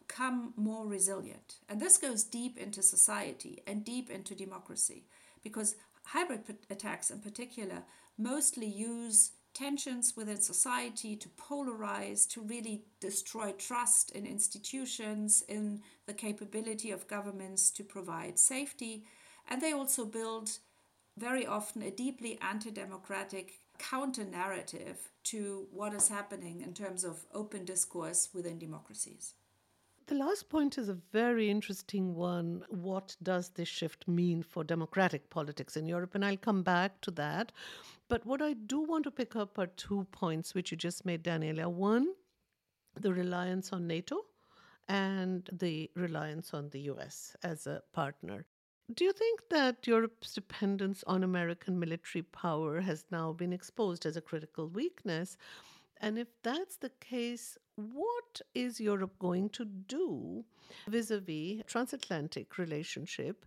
become 0.07 0.53
more 0.55 0.85
resilient. 0.85 1.55
And 1.69 1.79
this 1.79 1.97
goes 1.97 2.23
deep 2.23 2.57
into 2.57 2.81
society 2.81 3.63
and 3.67 3.83
deep 3.83 4.09
into 4.09 4.35
democracy 4.35 5.05
because 5.43 5.75
hybrid 6.05 6.41
attacks 6.69 7.09
in 7.09 7.19
particular 7.19 7.83
mostly 8.17 8.67
use 8.67 9.31
tensions 9.53 10.13
within 10.15 10.37
society 10.41 11.15
to 11.15 11.29
polarize, 11.29 12.27
to 12.27 12.41
really 12.41 12.83
destroy 12.99 13.51
trust 13.51 14.11
in 14.11 14.25
institutions, 14.25 15.43
in 15.47 15.81
the 16.07 16.13
capability 16.13 16.91
of 16.91 17.07
governments 17.07 17.69
to 17.69 17.83
provide 17.83 18.39
safety. 18.39 19.05
And 19.49 19.61
they 19.61 19.73
also 19.73 20.05
build 20.05 20.57
very 21.17 21.45
often 21.45 21.83
a 21.83 21.91
deeply 21.91 22.39
anti 22.41 22.71
democratic 22.71 23.59
counter 23.77 24.23
narrative 24.23 25.11
to 25.23 25.67
what 25.71 25.93
is 25.93 26.07
happening 26.07 26.61
in 26.61 26.73
terms 26.73 27.03
of 27.03 27.25
open 27.33 27.65
discourse 27.65 28.29
within 28.33 28.57
democracies. 28.57 29.33
The 30.07 30.15
last 30.15 30.49
point 30.49 30.77
is 30.77 30.89
a 30.89 30.97
very 31.13 31.49
interesting 31.49 32.13
one. 32.13 32.65
What 32.67 33.15
does 33.23 33.49
this 33.49 33.69
shift 33.69 34.05
mean 34.05 34.43
for 34.43 34.63
democratic 34.63 35.29
politics 35.29 35.77
in 35.77 35.85
Europe? 35.85 36.13
And 36.13 36.25
I'll 36.25 36.35
come 36.35 36.61
back 36.61 36.99
to 37.01 37.11
that. 37.11 37.53
But 38.09 38.25
what 38.25 38.41
I 38.41 38.53
do 38.53 38.81
want 38.81 39.05
to 39.05 39.11
pick 39.11 39.35
up 39.35 39.57
are 39.57 39.67
two 39.67 40.05
points 40.11 40.53
which 40.53 40.71
you 40.71 40.77
just 40.77 41.05
made, 41.05 41.23
Daniela. 41.23 41.67
One, 41.71 42.13
the 42.99 43.13
reliance 43.13 43.71
on 43.71 43.87
NATO 43.87 44.25
and 44.89 45.49
the 45.53 45.89
reliance 45.95 46.53
on 46.53 46.69
the 46.69 46.81
US 46.81 47.35
as 47.41 47.65
a 47.65 47.81
partner. 47.93 48.45
Do 48.93 49.05
you 49.05 49.13
think 49.13 49.43
that 49.49 49.87
Europe's 49.87 50.33
dependence 50.33 51.05
on 51.07 51.23
American 51.23 51.79
military 51.79 52.23
power 52.23 52.81
has 52.81 53.05
now 53.09 53.31
been 53.31 53.53
exposed 53.53 54.05
as 54.05 54.17
a 54.17 54.21
critical 54.21 54.67
weakness? 54.67 55.37
And 56.03 56.19
if 56.19 56.27
that's 56.43 56.75
the 56.75 56.91
case, 56.99 57.57
what 57.77 58.41
is 58.53 58.81
Europe 58.81 59.17
going 59.19 59.47
to 59.51 59.63
do 59.63 60.43
vis 60.85 61.11
a 61.11 61.19
vis 61.21 61.61
transatlantic 61.65 62.57
relationship, 62.57 63.45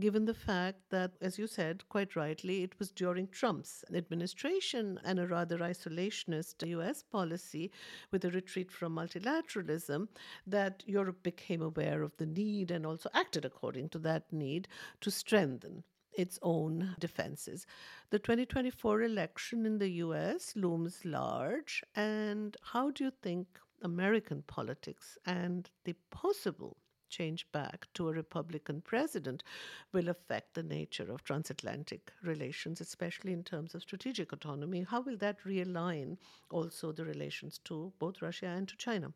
given 0.00 0.24
the 0.24 0.34
fact 0.34 0.80
that, 0.90 1.12
as 1.20 1.38
you 1.38 1.46
said 1.46 1.88
quite 1.88 2.16
rightly, 2.16 2.64
it 2.64 2.76
was 2.80 2.90
during 2.90 3.28
Trump's 3.28 3.84
administration 3.94 4.98
and 5.04 5.20
a 5.20 5.28
rather 5.28 5.58
isolationist 5.58 6.66
US 6.66 7.04
policy 7.04 7.70
with 8.10 8.24
a 8.24 8.32
retreat 8.32 8.72
from 8.72 8.96
multilateralism 8.96 10.08
that 10.44 10.82
Europe 10.84 11.22
became 11.22 11.62
aware 11.62 12.02
of 12.02 12.16
the 12.16 12.26
need 12.26 12.72
and 12.72 12.84
also 12.84 13.10
acted 13.14 13.44
according 13.44 13.90
to 13.90 14.00
that 14.00 14.24
need 14.32 14.66
to 15.02 15.10
strengthen 15.12 15.84
its 16.12 16.38
own 16.42 16.94
defenses. 16.98 17.66
The 18.10 18.18
2024 18.18 19.02
election 19.02 19.66
in 19.66 19.78
the 19.78 19.90
US 19.90 20.54
looms 20.56 21.04
large, 21.04 21.82
and 21.94 22.56
how 22.62 22.90
do 22.90 23.04
you 23.04 23.12
think 23.22 23.46
American 23.82 24.42
politics 24.42 25.18
and 25.26 25.68
the 25.84 25.94
possible 26.10 26.76
change 27.12 27.46
back 27.52 27.86
to 27.94 28.08
a 28.08 28.12
Republican 28.12 28.80
president 28.80 29.44
will 29.92 30.08
affect 30.08 30.54
the 30.54 30.62
nature 30.62 31.12
of 31.12 31.22
transatlantic 31.22 32.10
relations, 32.22 32.80
especially 32.80 33.32
in 33.32 33.44
terms 33.44 33.74
of 33.74 33.82
strategic 33.82 34.32
autonomy. 34.32 34.82
How 34.88 35.02
will 35.02 35.18
that 35.18 35.42
realign 35.44 36.16
also 36.50 36.90
the 36.90 37.04
relations 37.04 37.60
to 37.64 37.92
both 37.98 38.22
Russia 38.22 38.46
and 38.46 38.66
to 38.68 38.76
China? 38.76 39.12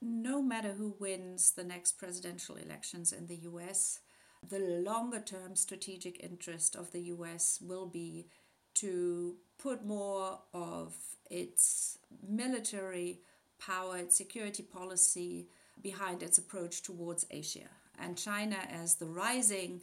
No 0.00 0.42
matter 0.42 0.72
who 0.72 0.96
wins 0.98 1.52
the 1.52 1.64
next 1.64 1.98
presidential 1.98 2.56
elections 2.56 3.12
in 3.12 3.26
the 3.26 3.36
US, 3.50 4.00
the 4.48 4.58
longer 4.58 5.20
term 5.20 5.56
strategic 5.56 6.22
interest 6.22 6.76
of 6.76 6.90
the 6.92 7.00
US 7.02 7.58
will 7.62 7.86
be 7.86 8.26
to 8.74 9.36
put 9.58 9.84
more 9.84 10.38
of 10.52 10.94
its 11.30 11.98
military 12.26 13.20
power, 13.58 13.98
its 13.98 14.16
security 14.16 14.62
policy 14.62 15.48
behind 15.82 16.22
its 16.22 16.38
approach 16.38 16.82
towards 16.82 17.26
Asia. 17.30 17.68
And 17.98 18.16
China, 18.16 18.56
as 18.70 18.96
the 18.96 19.06
rising 19.06 19.80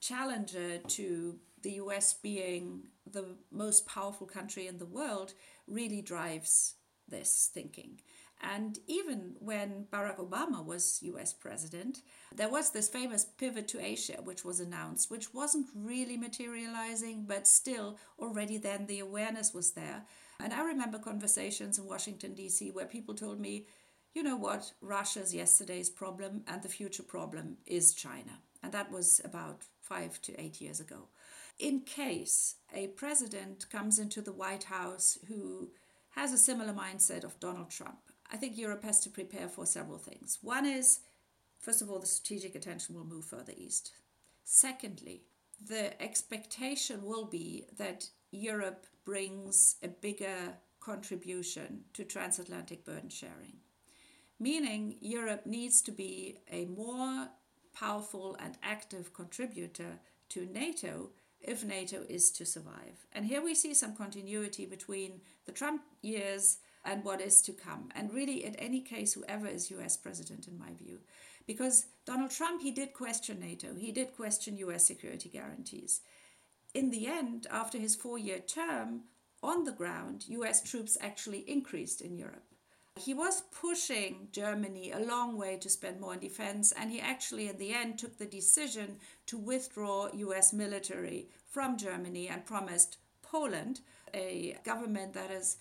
challenger 0.00 0.78
to 0.78 1.38
the 1.62 1.72
US 1.72 2.14
being 2.14 2.82
the 3.10 3.36
most 3.50 3.86
powerful 3.86 4.26
country 4.26 4.66
in 4.66 4.78
the 4.78 4.86
world, 4.86 5.34
really 5.66 6.02
drives 6.02 6.74
this 7.08 7.50
thinking. 7.52 8.00
And 8.42 8.78
even 8.88 9.36
when 9.38 9.86
Barack 9.92 10.18
Obama 10.18 10.64
was 10.64 10.98
US 11.02 11.32
president, 11.32 12.02
there 12.34 12.48
was 12.48 12.70
this 12.70 12.88
famous 12.88 13.24
pivot 13.24 13.68
to 13.68 13.84
Asia, 13.84 14.18
which 14.22 14.44
was 14.44 14.58
announced, 14.58 15.10
which 15.10 15.32
wasn't 15.32 15.68
really 15.74 16.16
materializing, 16.16 17.24
but 17.26 17.46
still, 17.46 17.98
already 18.18 18.58
then 18.58 18.86
the 18.86 18.98
awareness 18.98 19.54
was 19.54 19.72
there. 19.72 20.02
And 20.40 20.52
I 20.52 20.64
remember 20.64 20.98
conversations 20.98 21.78
in 21.78 21.86
Washington, 21.86 22.34
D.C., 22.34 22.72
where 22.72 22.86
people 22.86 23.14
told 23.14 23.38
me, 23.38 23.66
you 24.12 24.22
know 24.22 24.36
what, 24.36 24.72
Russia's 24.80 25.34
yesterday's 25.34 25.88
problem 25.88 26.42
and 26.48 26.62
the 26.62 26.68
future 26.68 27.04
problem 27.04 27.58
is 27.64 27.94
China. 27.94 28.40
And 28.62 28.72
that 28.72 28.90
was 28.90 29.20
about 29.24 29.62
five 29.80 30.20
to 30.22 30.40
eight 30.40 30.60
years 30.60 30.80
ago. 30.80 31.08
In 31.58 31.80
case 31.80 32.56
a 32.74 32.88
president 32.88 33.70
comes 33.70 33.98
into 33.98 34.20
the 34.20 34.32
White 34.32 34.64
House 34.64 35.18
who 35.28 35.70
has 36.10 36.32
a 36.32 36.38
similar 36.38 36.72
mindset 36.72 37.24
of 37.24 37.38
Donald 37.40 37.70
Trump, 37.70 38.11
I 38.32 38.36
think 38.36 38.56
Europe 38.56 38.84
has 38.84 39.00
to 39.00 39.10
prepare 39.10 39.48
for 39.48 39.66
several 39.66 39.98
things. 39.98 40.38
One 40.40 40.64
is, 40.64 41.00
first 41.60 41.82
of 41.82 41.90
all, 41.90 41.98
the 41.98 42.06
strategic 42.06 42.54
attention 42.54 42.94
will 42.94 43.04
move 43.04 43.24
further 43.24 43.52
east. 43.56 43.92
Secondly, 44.44 45.22
the 45.68 46.00
expectation 46.02 47.04
will 47.04 47.26
be 47.26 47.66
that 47.76 48.08
Europe 48.30 48.86
brings 49.04 49.76
a 49.82 49.88
bigger 49.88 50.54
contribution 50.80 51.82
to 51.92 52.04
transatlantic 52.04 52.84
burden 52.84 53.10
sharing 53.10 53.58
meaning 54.42 54.96
Europe 55.00 55.46
needs 55.46 55.80
to 55.80 55.92
be 55.92 56.38
a 56.50 56.64
more 56.64 57.28
powerful 57.72 58.36
and 58.40 58.58
active 58.62 59.14
contributor 59.14 60.00
to 60.28 60.46
NATO 60.46 61.10
if 61.40 61.64
NATO 61.64 62.02
is 62.08 62.30
to 62.32 62.44
survive. 62.44 63.06
And 63.12 63.24
here 63.24 63.42
we 63.42 63.54
see 63.54 63.72
some 63.72 63.94
continuity 63.94 64.66
between 64.66 65.20
the 65.46 65.52
Trump 65.52 65.82
years 66.02 66.58
and 66.84 67.04
what 67.04 67.20
is 67.20 67.42
to 67.42 67.52
come. 67.52 67.88
And 67.94 68.12
really, 68.12 68.44
in 68.44 68.54
any 68.56 68.80
case, 68.80 69.12
whoever 69.12 69.46
is 69.46 69.70
US 69.70 69.96
president, 69.96 70.48
in 70.48 70.58
my 70.58 70.72
view. 70.72 70.98
Because 71.46 71.86
Donald 72.04 72.30
Trump, 72.30 72.62
he 72.62 72.70
did 72.70 72.92
question 72.92 73.40
NATO, 73.40 73.74
he 73.74 73.92
did 73.92 74.16
question 74.16 74.56
US 74.58 74.86
security 74.86 75.28
guarantees. 75.28 76.00
In 76.74 76.90
the 76.90 77.06
end, 77.06 77.46
after 77.50 77.78
his 77.78 77.94
four 77.94 78.18
year 78.18 78.38
term, 78.38 79.02
on 79.42 79.64
the 79.64 79.72
ground, 79.72 80.24
US 80.28 80.62
troops 80.62 80.96
actually 81.00 81.40
increased 81.50 82.00
in 82.00 82.16
Europe. 82.16 82.44
He 82.96 83.14
was 83.14 83.42
pushing 83.50 84.28
Germany 84.32 84.92
a 84.92 84.98
long 84.98 85.38
way 85.38 85.56
to 85.56 85.70
spend 85.70 85.98
more 85.98 86.12
on 86.12 86.18
defense, 86.18 86.72
and 86.72 86.90
he 86.90 87.00
actually, 87.00 87.48
in 87.48 87.56
the 87.56 87.72
end, 87.72 87.98
took 87.98 88.18
the 88.18 88.26
decision 88.26 88.98
to 89.26 89.38
withdraw 89.38 90.12
US 90.12 90.52
military 90.52 91.28
from 91.46 91.78
Germany 91.78 92.28
and 92.28 92.44
promised 92.44 92.98
Poland, 93.22 93.80
a 94.12 94.58
government 94.62 95.14
that 95.14 95.30
is 95.30 95.56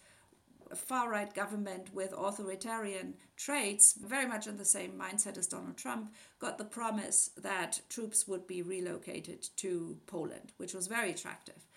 far 0.75 1.09
right 1.09 1.33
government 1.33 1.93
with 1.93 2.13
authoritarian 2.13 3.15
traits, 3.37 3.93
very 3.93 4.27
much 4.27 4.47
in 4.47 4.57
the 4.57 4.65
same 4.65 4.93
mindset 4.93 5.37
as 5.37 5.47
Donald 5.47 5.77
Trump, 5.77 6.13
got 6.39 6.57
the 6.57 6.65
promise 6.65 7.31
that 7.37 7.81
troops 7.89 8.27
would 8.27 8.47
be 8.47 8.61
relocated 8.61 9.47
to 9.57 9.97
Poland, 10.07 10.53
which 10.57 10.73
was 10.73 10.87
very 10.87 11.11
attractive. 11.11 11.67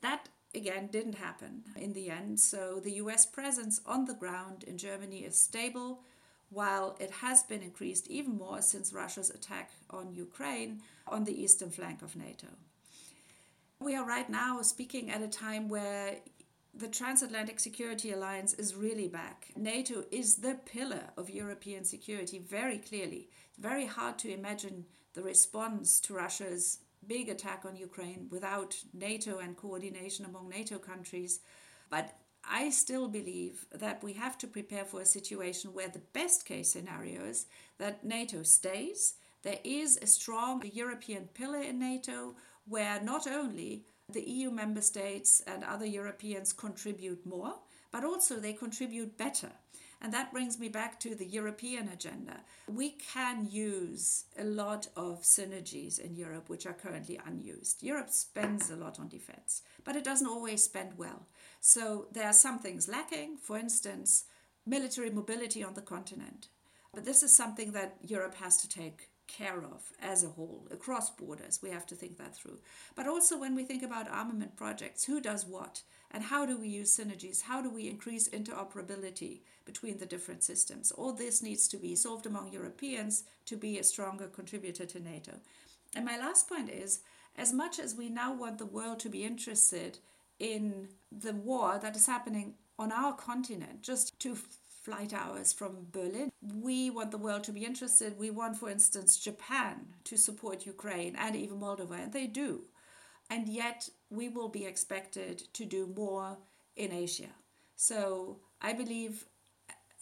That 0.00 0.28
again 0.54 0.88
didn't 0.88 1.14
happen 1.14 1.62
in 1.76 1.92
the 1.92 2.10
end. 2.10 2.38
So 2.40 2.80
the 2.80 2.92
US 2.94 3.24
presence 3.26 3.80
on 3.86 4.04
the 4.04 4.14
ground 4.14 4.64
in 4.64 4.78
Germany 4.78 5.20
is 5.20 5.36
stable, 5.38 6.02
while 6.50 6.96
it 7.00 7.10
has 7.10 7.42
been 7.42 7.62
increased 7.62 8.06
even 8.08 8.36
more 8.36 8.60
since 8.60 8.92
Russia's 8.92 9.30
attack 9.30 9.70
on 9.90 10.12
Ukraine 10.14 10.82
on 11.08 11.24
the 11.24 11.42
eastern 11.42 11.70
flank 11.70 12.02
of 12.02 12.14
NATO. 12.14 12.48
We 13.80 13.96
are 13.96 14.06
right 14.06 14.30
now 14.30 14.62
speaking 14.62 15.10
at 15.10 15.22
a 15.22 15.28
time 15.28 15.68
where 15.68 16.18
the 16.74 16.88
transatlantic 16.88 17.60
security 17.60 18.12
alliance 18.12 18.54
is 18.54 18.74
really 18.74 19.08
back. 19.08 19.48
NATO 19.56 20.04
is 20.10 20.36
the 20.36 20.58
pillar 20.64 21.10
of 21.16 21.28
European 21.28 21.84
security, 21.84 22.38
very 22.38 22.78
clearly. 22.78 23.28
It's 23.48 23.58
very 23.58 23.86
hard 23.86 24.18
to 24.20 24.32
imagine 24.32 24.86
the 25.12 25.22
response 25.22 26.00
to 26.00 26.14
Russia's 26.14 26.78
big 27.06 27.28
attack 27.28 27.64
on 27.66 27.76
Ukraine 27.76 28.28
without 28.30 28.76
NATO 28.94 29.38
and 29.38 29.56
coordination 29.56 30.24
among 30.24 30.48
NATO 30.48 30.78
countries. 30.78 31.40
But 31.90 32.16
I 32.44 32.70
still 32.70 33.08
believe 33.08 33.66
that 33.72 34.02
we 34.02 34.14
have 34.14 34.38
to 34.38 34.46
prepare 34.46 34.84
for 34.84 35.00
a 35.02 35.06
situation 35.06 35.74
where 35.74 35.88
the 35.88 36.02
best 36.12 36.46
case 36.46 36.72
scenario 36.72 37.24
is 37.24 37.46
that 37.78 38.04
NATO 38.04 38.42
stays. 38.42 39.14
There 39.42 39.58
is 39.62 39.98
a 40.00 40.06
strong 40.06 40.62
European 40.72 41.28
pillar 41.34 41.60
in 41.60 41.78
NATO 41.78 42.36
where 42.66 43.00
not 43.00 43.26
only 43.26 43.84
the 44.12 44.28
EU 44.28 44.50
member 44.50 44.80
states 44.80 45.42
and 45.46 45.64
other 45.64 45.86
Europeans 45.86 46.52
contribute 46.52 47.24
more, 47.26 47.54
but 47.90 48.04
also 48.04 48.36
they 48.36 48.52
contribute 48.52 49.16
better. 49.16 49.50
And 50.02 50.12
that 50.12 50.32
brings 50.32 50.58
me 50.58 50.68
back 50.68 50.98
to 51.00 51.14
the 51.14 51.24
European 51.24 51.88
agenda. 51.88 52.40
We 52.66 52.90
can 52.90 53.46
use 53.48 54.24
a 54.36 54.42
lot 54.42 54.88
of 54.96 55.22
synergies 55.22 56.00
in 56.00 56.16
Europe 56.16 56.48
which 56.48 56.66
are 56.66 56.72
currently 56.72 57.20
unused. 57.24 57.84
Europe 57.84 58.10
spends 58.10 58.68
a 58.68 58.76
lot 58.76 58.98
on 58.98 59.06
defense, 59.06 59.62
but 59.84 59.94
it 59.94 60.02
doesn't 60.02 60.26
always 60.26 60.64
spend 60.64 60.98
well. 60.98 61.28
So 61.60 62.08
there 62.12 62.26
are 62.26 62.32
some 62.32 62.58
things 62.58 62.88
lacking, 62.88 63.36
for 63.36 63.56
instance, 63.56 64.24
military 64.66 65.10
mobility 65.10 65.62
on 65.62 65.74
the 65.74 65.80
continent. 65.80 66.48
But 66.92 67.04
this 67.04 67.22
is 67.22 67.34
something 67.34 67.70
that 67.72 67.96
Europe 68.02 68.34
has 68.34 68.56
to 68.58 68.68
take 68.68 69.08
care 69.26 69.62
of 69.62 69.92
as 70.00 70.24
a 70.24 70.28
whole, 70.28 70.66
across 70.70 71.10
borders. 71.10 71.60
We 71.62 71.70
have 71.70 71.86
to 71.86 71.94
think 71.94 72.18
that 72.18 72.34
through. 72.34 72.58
But 72.94 73.06
also, 73.06 73.38
when 73.38 73.54
we 73.54 73.64
think 73.64 73.82
about 73.82 74.10
armament 74.10 74.56
projects, 74.56 75.04
who 75.04 75.20
does 75.20 75.46
what? 75.46 75.82
And 76.10 76.24
how 76.24 76.44
do 76.44 76.58
we 76.58 76.68
use 76.68 76.96
synergies? 76.96 77.42
How 77.42 77.62
do 77.62 77.70
we 77.70 77.88
increase 77.88 78.28
interoperability 78.28 79.40
between 79.64 79.98
the 79.98 80.06
different 80.06 80.42
systems? 80.42 80.92
All 80.92 81.12
this 81.12 81.42
needs 81.42 81.66
to 81.68 81.76
be 81.76 81.94
solved 81.94 82.26
among 82.26 82.52
Europeans 82.52 83.24
to 83.46 83.56
be 83.56 83.78
a 83.78 83.84
stronger 83.84 84.26
contributor 84.26 84.84
to 84.86 85.00
NATO. 85.00 85.32
And 85.94 86.04
my 86.04 86.18
last 86.18 86.48
point 86.48 86.70
is 86.70 87.00
as 87.36 87.52
much 87.52 87.78
as 87.78 87.94
we 87.94 88.08
now 88.08 88.34
want 88.34 88.58
the 88.58 88.66
world 88.66 89.00
to 89.00 89.08
be 89.08 89.24
interested 89.24 89.98
in 90.38 90.88
the 91.10 91.32
war 91.32 91.78
that 91.80 91.96
is 91.96 92.06
happening 92.06 92.54
on 92.78 92.92
our 92.92 93.14
continent, 93.14 93.82
just 93.82 94.18
two 94.18 94.36
flight 94.82 95.14
hours 95.14 95.52
from 95.52 95.86
Berlin, 95.92 96.30
we 96.60 96.90
want 96.90 97.12
the 97.12 97.18
world 97.18 97.44
to 97.44 97.52
be 97.52 97.64
interested. 97.64 98.18
We 98.18 98.30
want, 98.30 98.56
for 98.56 98.68
instance, 98.68 99.16
Japan 99.16 99.86
to 100.04 100.16
support 100.16 100.66
Ukraine 100.66 101.14
and 101.16 101.36
even 101.36 101.60
Moldova, 101.60 102.02
and 102.02 102.12
they 102.12 102.26
do. 102.26 102.62
And 103.30 103.48
yet, 103.48 103.88
we 104.10 104.28
will 104.28 104.48
be 104.48 104.66
expected 104.66 105.44
to 105.54 105.64
do 105.64 105.86
more 105.96 106.36
in 106.76 106.92
Asia. 106.92 107.32
So, 107.76 108.38
I 108.60 108.72
believe 108.72 109.24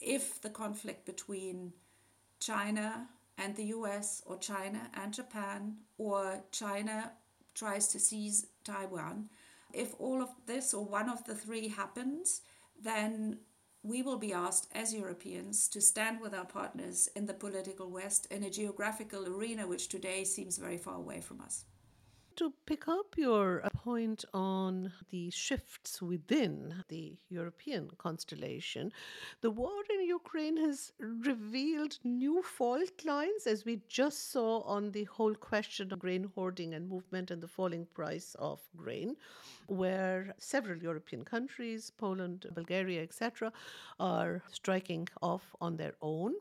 if 0.00 0.40
the 0.40 0.50
conflict 0.50 1.04
between 1.04 1.72
China 2.40 3.06
and 3.36 3.54
the 3.54 3.64
US, 3.76 4.22
or 4.26 4.38
China 4.38 4.90
and 4.94 5.12
Japan, 5.12 5.76
or 5.98 6.42
China 6.52 7.12
tries 7.54 7.88
to 7.88 8.00
seize 8.00 8.46
Taiwan, 8.64 9.28
if 9.72 9.94
all 9.98 10.22
of 10.22 10.30
this 10.46 10.72
or 10.74 10.84
one 10.84 11.08
of 11.08 11.24
the 11.24 11.34
three 11.34 11.68
happens, 11.68 12.40
then 12.82 13.38
we 13.82 14.02
will 14.02 14.18
be 14.18 14.32
asked 14.32 14.68
as 14.74 14.92
Europeans 14.92 15.66
to 15.68 15.80
stand 15.80 16.20
with 16.20 16.34
our 16.34 16.44
partners 16.44 17.08
in 17.16 17.26
the 17.26 17.34
political 17.34 17.90
West 17.90 18.26
in 18.30 18.44
a 18.44 18.50
geographical 18.50 19.26
arena 19.26 19.66
which 19.66 19.88
today 19.88 20.22
seems 20.22 20.58
very 20.58 20.76
far 20.76 20.96
away 20.96 21.20
from 21.20 21.40
us. 21.40 21.64
To 22.36 22.52
pick 22.64 22.88
up 22.88 23.16
your 23.18 23.64
uh, 23.64 23.68
point 23.70 24.24
on 24.32 24.92
the 25.10 25.30
shifts 25.30 26.00
within 26.00 26.84
the 26.88 27.18
European 27.28 27.90
constellation, 27.98 28.92
the 29.40 29.50
war 29.50 29.82
in 29.90 30.06
Ukraine 30.06 30.56
has 30.56 30.92
revealed 30.98 31.98
new 32.02 32.42
fault 32.42 33.04
lines, 33.04 33.46
as 33.46 33.64
we 33.64 33.82
just 33.88 34.30
saw 34.30 34.60
on 34.62 34.92
the 34.92 35.04
whole 35.04 35.34
question 35.34 35.92
of 35.92 35.98
grain 35.98 36.30
hoarding 36.34 36.72
and 36.72 36.88
movement 36.88 37.30
and 37.30 37.42
the 37.42 37.48
falling 37.48 37.86
price 37.94 38.34
of 38.38 38.60
grain, 38.76 39.16
where 39.66 40.34
several 40.38 40.78
European 40.78 41.24
countries, 41.24 41.90
Poland, 41.90 42.46
Bulgaria, 42.54 43.02
etc., 43.02 43.52
are 43.98 44.42
striking 44.50 45.08
off 45.20 45.54
on 45.60 45.76
their 45.76 45.94
own. 46.00 46.34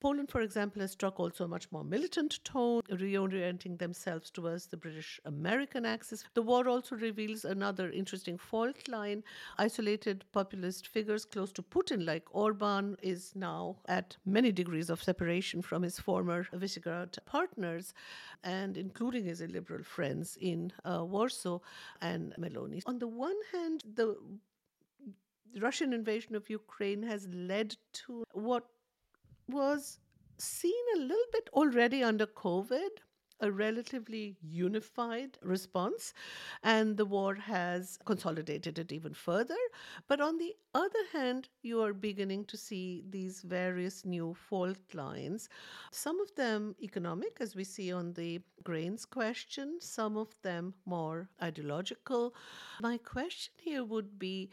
Poland, 0.00 0.30
for 0.30 0.40
example, 0.42 0.82
has 0.82 0.92
struck 0.92 1.18
also 1.18 1.44
a 1.44 1.48
much 1.48 1.70
more 1.72 1.84
militant 1.84 2.44
tone, 2.44 2.82
reorienting 2.90 3.78
themselves 3.78 4.30
towards 4.30 4.66
the 4.66 4.76
British 4.76 5.20
American 5.24 5.86
axis. 5.86 6.24
The 6.34 6.42
war 6.42 6.68
also 6.68 6.96
reveals 6.96 7.44
another 7.44 7.90
interesting 7.90 8.36
fault 8.36 8.86
line. 8.88 9.24
Isolated 9.58 10.24
populist 10.32 10.88
figures 10.88 11.24
close 11.24 11.52
to 11.52 11.62
Putin, 11.62 12.04
like 12.04 12.24
Orban, 12.32 12.96
is 13.02 13.32
now 13.34 13.76
at 13.86 14.16
many 14.26 14.52
degrees 14.52 14.90
of 14.90 15.02
separation 15.02 15.62
from 15.62 15.82
his 15.82 15.98
former 15.98 16.44
Visegrad 16.52 17.16
partners, 17.24 17.94
and 18.42 18.76
including 18.76 19.24
his 19.24 19.40
illiberal 19.40 19.84
friends 19.84 20.36
in 20.40 20.72
uh, 20.84 21.04
Warsaw 21.04 21.60
and 22.00 22.34
Meloni. 22.38 22.82
On 22.86 22.98
the 22.98 23.08
one 23.08 23.36
hand, 23.52 23.84
the 23.94 24.16
Russian 25.60 25.92
invasion 25.92 26.34
of 26.34 26.50
Ukraine 26.50 27.02
has 27.04 27.28
led 27.32 27.76
to 27.92 28.24
what 28.32 28.64
was 29.48 29.98
seen 30.38 30.84
a 30.96 31.00
little 31.00 31.26
bit 31.32 31.48
already 31.52 32.02
under 32.02 32.26
COVID, 32.26 32.88
a 33.40 33.50
relatively 33.50 34.36
unified 34.40 35.36
response, 35.42 36.14
and 36.62 36.96
the 36.96 37.04
war 37.04 37.34
has 37.34 37.98
consolidated 38.06 38.78
it 38.78 38.92
even 38.92 39.12
further. 39.12 39.56
But 40.08 40.20
on 40.20 40.38
the 40.38 40.54
other 40.72 41.04
hand, 41.12 41.48
you 41.62 41.82
are 41.82 41.92
beginning 41.92 42.44
to 42.46 42.56
see 42.56 43.02
these 43.10 43.42
various 43.42 44.04
new 44.04 44.34
fault 44.34 44.78
lines, 44.94 45.48
some 45.90 46.20
of 46.20 46.34
them 46.36 46.74
economic, 46.80 47.36
as 47.40 47.54
we 47.54 47.64
see 47.64 47.92
on 47.92 48.12
the 48.12 48.40
grains 48.62 49.04
question, 49.04 49.78
some 49.80 50.16
of 50.16 50.34
them 50.42 50.74
more 50.86 51.28
ideological. 51.42 52.34
My 52.80 52.98
question 52.98 53.52
here 53.58 53.84
would 53.84 54.18
be 54.18 54.50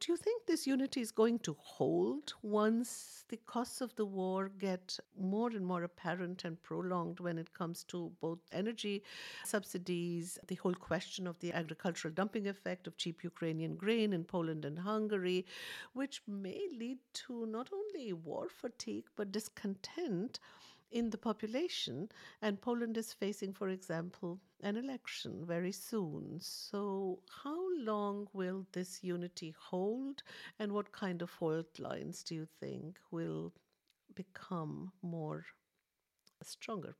do 0.00 0.12
you 0.12 0.16
think 0.16 0.46
this 0.46 0.66
unity 0.66 1.00
is 1.00 1.12
going 1.12 1.38
to 1.40 1.56
hold 1.60 2.34
once 2.42 3.24
the 3.28 3.36
costs 3.46 3.80
of 3.80 3.94
the 3.96 4.04
war 4.04 4.50
get 4.58 4.98
more 5.18 5.50
and 5.50 5.64
more 5.64 5.84
apparent 5.84 6.44
and 6.44 6.60
prolonged 6.62 7.20
when 7.20 7.38
it 7.38 7.52
comes 7.54 7.84
to 7.84 8.10
both 8.20 8.38
energy 8.52 9.02
subsidies, 9.44 10.38
the 10.48 10.54
whole 10.56 10.74
question 10.74 11.26
of 11.26 11.38
the 11.40 11.52
agricultural 11.52 12.12
dumping 12.14 12.48
effect 12.48 12.86
of 12.86 12.96
cheap 12.96 13.22
Ukrainian 13.22 13.76
grain 13.76 14.12
in 14.12 14.24
Poland 14.24 14.64
and 14.64 14.78
Hungary, 14.78 15.46
which 15.92 16.22
may 16.26 16.68
lead 16.76 16.98
to 17.12 17.46
not 17.46 17.68
only 17.72 18.12
war 18.12 18.48
fatigue 18.48 19.06
but 19.14 19.32
discontent 19.32 20.40
in 20.90 21.10
the 21.10 21.18
population. 21.18 22.08
And 22.42 22.60
Poland 22.60 22.96
is 22.96 23.12
facing, 23.12 23.52
for 23.52 23.68
example, 23.68 24.40
an 24.62 24.76
election 24.76 25.44
very 25.46 25.72
soon. 25.72 26.38
So, 26.40 27.20
how 27.44 27.58
long 27.78 28.28
will 28.32 28.66
this 28.72 29.02
unity 29.02 29.54
hold, 29.58 30.22
and 30.58 30.72
what 30.72 30.92
kind 30.92 31.22
of 31.22 31.30
fault 31.30 31.78
lines 31.78 32.22
do 32.22 32.34
you 32.34 32.46
think 32.60 32.98
will 33.10 33.52
become 34.14 34.92
more 35.02 35.44
stronger? 36.42 36.94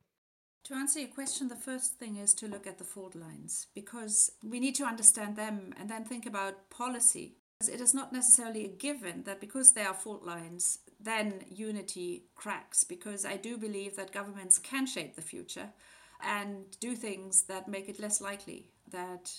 To 0.65 0.73
answer 0.73 0.99
your 0.99 1.09
question, 1.09 1.47
the 1.47 1.55
first 1.55 1.95
thing 1.97 2.17
is 2.17 2.33
to 2.33 2.47
look 2.47 2.67
at 2.67 2.77
the 2.77 2.83
fault 2.83 3.15
lines 3.15 3.67
because 3.73 4.31
we 4.43 4.59
need 4.59 4.75
to 4.75 4.83
understand 4.83 5.37
them 5.37 5.73
and 5.79 5.89
then 5.89 6.03
think 6.03 6.25
about 6.25 6.69
policy. 6.69 7.37
It 7.59 7.81
is 7.81 7.93
not 7.93 8.13
necessarily 8.13 8.65
a 8.65 8.69
given 8.69 9.23
that 9.23 9.41
because 9.41 9.71
there 9.71 9.87
are 9.87 9.93
fault 9.93 10.23
lines, 10.23 10.79
then 10.99 11.43
unity 11.49 12.25
cracks 12.35 12.83
because 12.83 13.25
I 13.25 13.37
do 13.37 13.57
believe 13.57 13.95
that 13.95 14.11
governments 14.11 14.59
can 14.59 14.85
shape 14.85 15.15
the 15.15 15.23
future 15.23 15.69
and 16.21 16.65
do 16.79 16.95
things 16.95 17.43
that 17.47 17.67
make 17.67 17.89
it 17.89 17.99
less 17.99 18.21
likely 18.21 18.69
that 18.91 19.31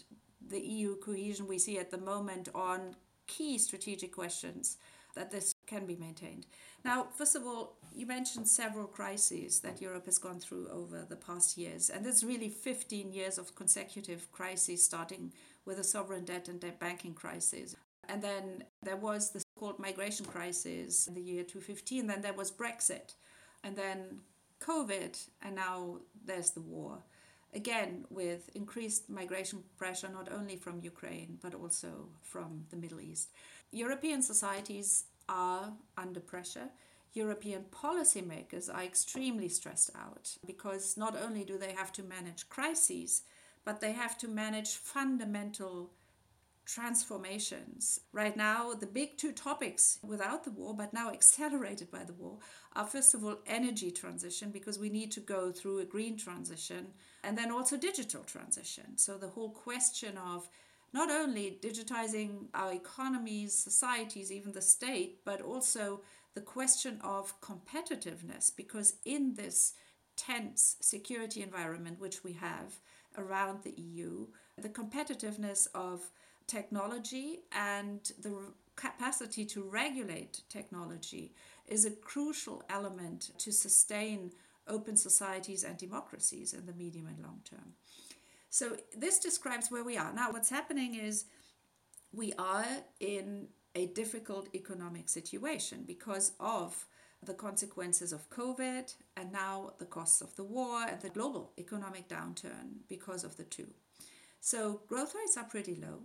the 0.47 0.61
EU 0.61 0.97
cohesion 0.97 1.47
we 1.47 1.59
see 1.59 1.79
at 1.79 1.91
the 1.91 1.99
moment 1.99 2.49
on 2.55 2.97
key 3.29 3.57
strategic 3.57 4.15
questions 4.15 4.79
that 5.15 5.31
this 5.31 5.55
can 5.67 5.87
be 5.87 5.97
maintained. 5.97 6.47
Now, 6.85 7.09
first 7.17 7.37
of 7.37 7.45
all, 7.47 7.79
you 7.95 8.07
mentioned 8.07 8.49
several 8.49 8.87
crises 8.87 9.61
that 9.61 9.81
Europe 9.81 10.07
has 10.07 10.19
gone 10.19 10.39
through 10.39 10.69
over 10.69 11.05
the 11.09 11.17
past 11.17 11.57
years, 11.57 11.91
and 11.91 12.07
it's 12.07 12.23
really 12.23 12.49
15 12.49 13.13
years 13.13 13.39
of 13.39 13.55
consecutive 13.55 14.31
crises, 14.33 14.85
starting 14.85 15.33
with 15.65 15.77
the 15.77 15.85
sovereign 15.85 16.25
debt 16.25 16.49
and 16.49 16.61
debt 16.61 16.79
banking 16.79 17.15
crisis. 17.15 17.75
And 18.09 18.23
then 18.23 18.65
there 18.83 18.97
was 18.97 19.31
the 19.31 19.41
so 19.41 19.47
called 19.59 19.79
migration 19.79 20.25
crisis 20.25 21.07
in 21.07 21.15
the 21.15 21.21
year 21.21 21.43
2015. 21.43 22.07
Then 22.07 22.23
there 22.23 22.33
was 22.33 22.51
Brexit, 22.51 23.15
and 23.63 23.77
then 23.77 24.21
COVID, 24.61 25.19
and 25.43 25.55
now 25.55 25.99
there's 26.25 26.53
the 26.53 26.61
war. 26.61 27.03
Again, 27.55 28.05
with 28.11 28.51
increased 28.55 29.09
migration 29.09 29.63
pressure 29.79 30.09
not 30.09 30.31
only 30.31 30.57
from 30.57 30.81
Ukraine 30.83 31.39
but 31.41 31.55
also 31.55 32.09
from 32.21 32.65
the 32.71 32.77
Middle 32.77 33.01
East. 33.01 33.31
European 33.73 34.23
societies 34.23 35.05
are 35.29 35.73
under 35.97 36.21
pressure. 36.21 36.69
European 37.15 37.65
policymakers 37.71 38.73
are 38.73 38.83
extremely 38.83 39.49
stressed 39.49 39.91
out 39.97 40.37
because 40.47 40.97
not 40.97 41.17
only 41.17 41.45
do 41.45 41.57
they 41.59 41.73
have 41.73 41.93
to 41.93 42.03
manage 42.03 42.49
crises, 42.51 43.23
but 43.65 43.81
they 43.81 43.93
have 43.93 44.17
to 44.19 44.29
manage 44.29 44.77
fundamental 44.77 45.91
transformations. 46.69 48.01
Right 48.13 48.37
now, 48.37 48.75
the 48.75 48.87
big 48.87 49.17
two 49.17 49.33
topics 49.33 49.99
without 50.03 50.45
the 50.45 50.51
war, 50.51 50.75
but 50.77 50.93
now 50.93 51.11
accelerated 51.11 51.91
by 51.91 52.05
the 52.05 52.13
war, 52.13 52.39
are 52.77 52.87
first 52.87 53.15
of 53.15 53.25
all 53.25 53.39
energy 53.47 53.91
transition, 53.91 54.51
because 54.51 54.79
we 54.79 54.91
need 54.91 55.11
to 55.13 55.21
go 55.21 55.51
through 55.51 55.79
a 55.79 55.87
green 55.87 56.19
transition, 56.19 56.89
and 57.25 57.39
then 57.39 57.51
also 57.51 57.79
digital 57.79 58.23
transition. 58.23 58.99
So, 58.99 59.17
the 59.17 59.29
whole 59.29 59.51
question 59.51 60.19
of 60.19 60.47
not 60.93 61.11
only 61.11 61.59
digitizing 61.63 62.49
our 62.53 62.73
economies, 62.73 63.55
societies, 63.55 64.31
even 64.31 64.53
the 64.53 64.63
state, 64.63 65.25
but 65.25 65.41
also 65.41 66.03
the 66.35 66.41
question 66.43 67.01
of 67.03 67.41
competitiveness, 67.41 68.55
because 68.55 68.97
in 69.07 69.35
this 69.35 69.73
tense 70.17 70.77
security 70.81 71.43
environment 71.43 71.99
which 71.99 72.25
we 72.25 72.35
have 72.35 72.79
around 73.17 73.63
the 73.63 73.75
EU, 73.81 74.27
the 74.59 74.69
competitiveness 74.69 75.67
of 75.75 76.11
technology 76.49 77.41
and 77.53 78.11
the 78.21 78.53
capacity 78.75 79.45
to 79.45 79.63
regulate 79.63 80.43
technology 80.49 81.33
is 81.67 81.85
a 81.85 81.91
crucial 81.91 82.63
element 82.71 83.31
to 83.39 83.53
sustain 83.53 84.33
open 84.67 84.97
societies 84.97 85.65
and 85.65 85.77
democracies 85.77 86.53
in 86.53 86.67
the 86.67 86.73
medium 86.73 87.07
and 87.07 87.19
long 87.21 87.41
term. 87.45 87.75
So, 88.51 88.77
this 88.97 89.19
describes 89.19 89.71
where 89.71 89.85
we 89.85 89.97
are. 89.97 90.13
Now, 90.13 90.33
what's 90.33 90.49
happening 90.49 90.95
is 90.95 91.27
we 92.13 92.33
are 92.39 92.67
in 93.01 93.49
a 93.75 93.87
difficult 93.87 94.49
economic 94.55 95.09
situation 95.09 95.85
because 95.87 96.33
of 96.41 96.87
the 97.23 97.35
consequences 97.35 98.13
of 98.13 98.31
COVID 98.31 98.95
and 99.17 99.33
now 99.33 99.73
the 99.79 99.85
costs 99.85 100.21
of 100.21 100.35
the 100.37 100.45
war 100.45 100.83
and 100.89 101.01
the 101.01 101.11
global 101.11 101.53
economic 101.59 102.09
downturn 102.09 102.79
because 102.89 103.25
of 103.25 103.37
the 103.37 103.45
two. 103.45 103.69
So, 104.41 104.81
growth 104.89 105.15
rates 105.15 105.37
are 105.37 105.45
pretty 105.45 105.75
low 105.75 106.03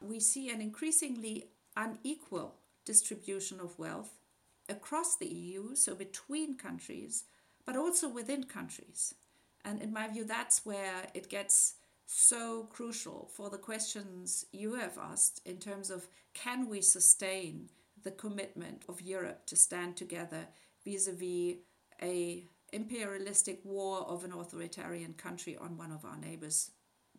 we 0.00 0.20
see 0.20 0.50
an 0.50 0.60
increasingly 0.60 1.46
unequal 1.76 2.56
distribution 2.84 3.60
of 3.60 3.78
wealth 3.78 4.18
across 4.68 5.16
the 5.16 5.26
EU, 5.26 5.74
so 5.74 5.94
between 5.94 6.56
countries, 6.56 7.24
but 7.66 7.76
also 7.76 8.08
within 8.08 8.44
countries. 8.44 9.14
And 9.64 9.82
in 9.82 9.92
my 9.92 10.08
view, 10.08 10.24
that's 10.24 10.64
where 10.64 11.06
it 11.14 11.28
gets 11.28 11.74
so 12.06 12.68
crucial 12.72 13.30
for 13.34 13.50
the 13.50 13.58
questions 13.58 14.44
you 14.52 14.74
have 14.74 14.98
asked 14.98 15.40
in 15.44 15.58
terms 15.58 15.90
of 15.90 16.08
can 16.34 16.68
we 16.68 16.80
sustain 16.80 17.68
the 18.02 18.10
commitment 18.10 18.82
of 18.88 19.00
Europe 19.02 19.46
to 19.46 19.56
stand 19.56 19.96
together 19.96 20.48
vis-a-vis 20.84 21.56
a 22.02 22.44
imperialistic 22.72 23.60
war 23.64 23.98
of 24.08 24.24
an 24.24 24.32
authoritarian 24.32 25.12
country 25.14 25.56
on 25.56 25.76
one 25.76 25.92
of 25.92 26.04
our 26.04 26.16
neighbors 26.16 26.70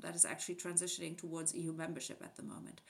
that 0.02 0.16
is 0.16 0.26
actually 0.26 0.56
transitioning 0.56 1.18
towards 1.18 1.54
EU 1.54 1.74
membership 1.74 2.22
at 2.24 2.36
the 2.36 2.44
moment. 2.44 2.82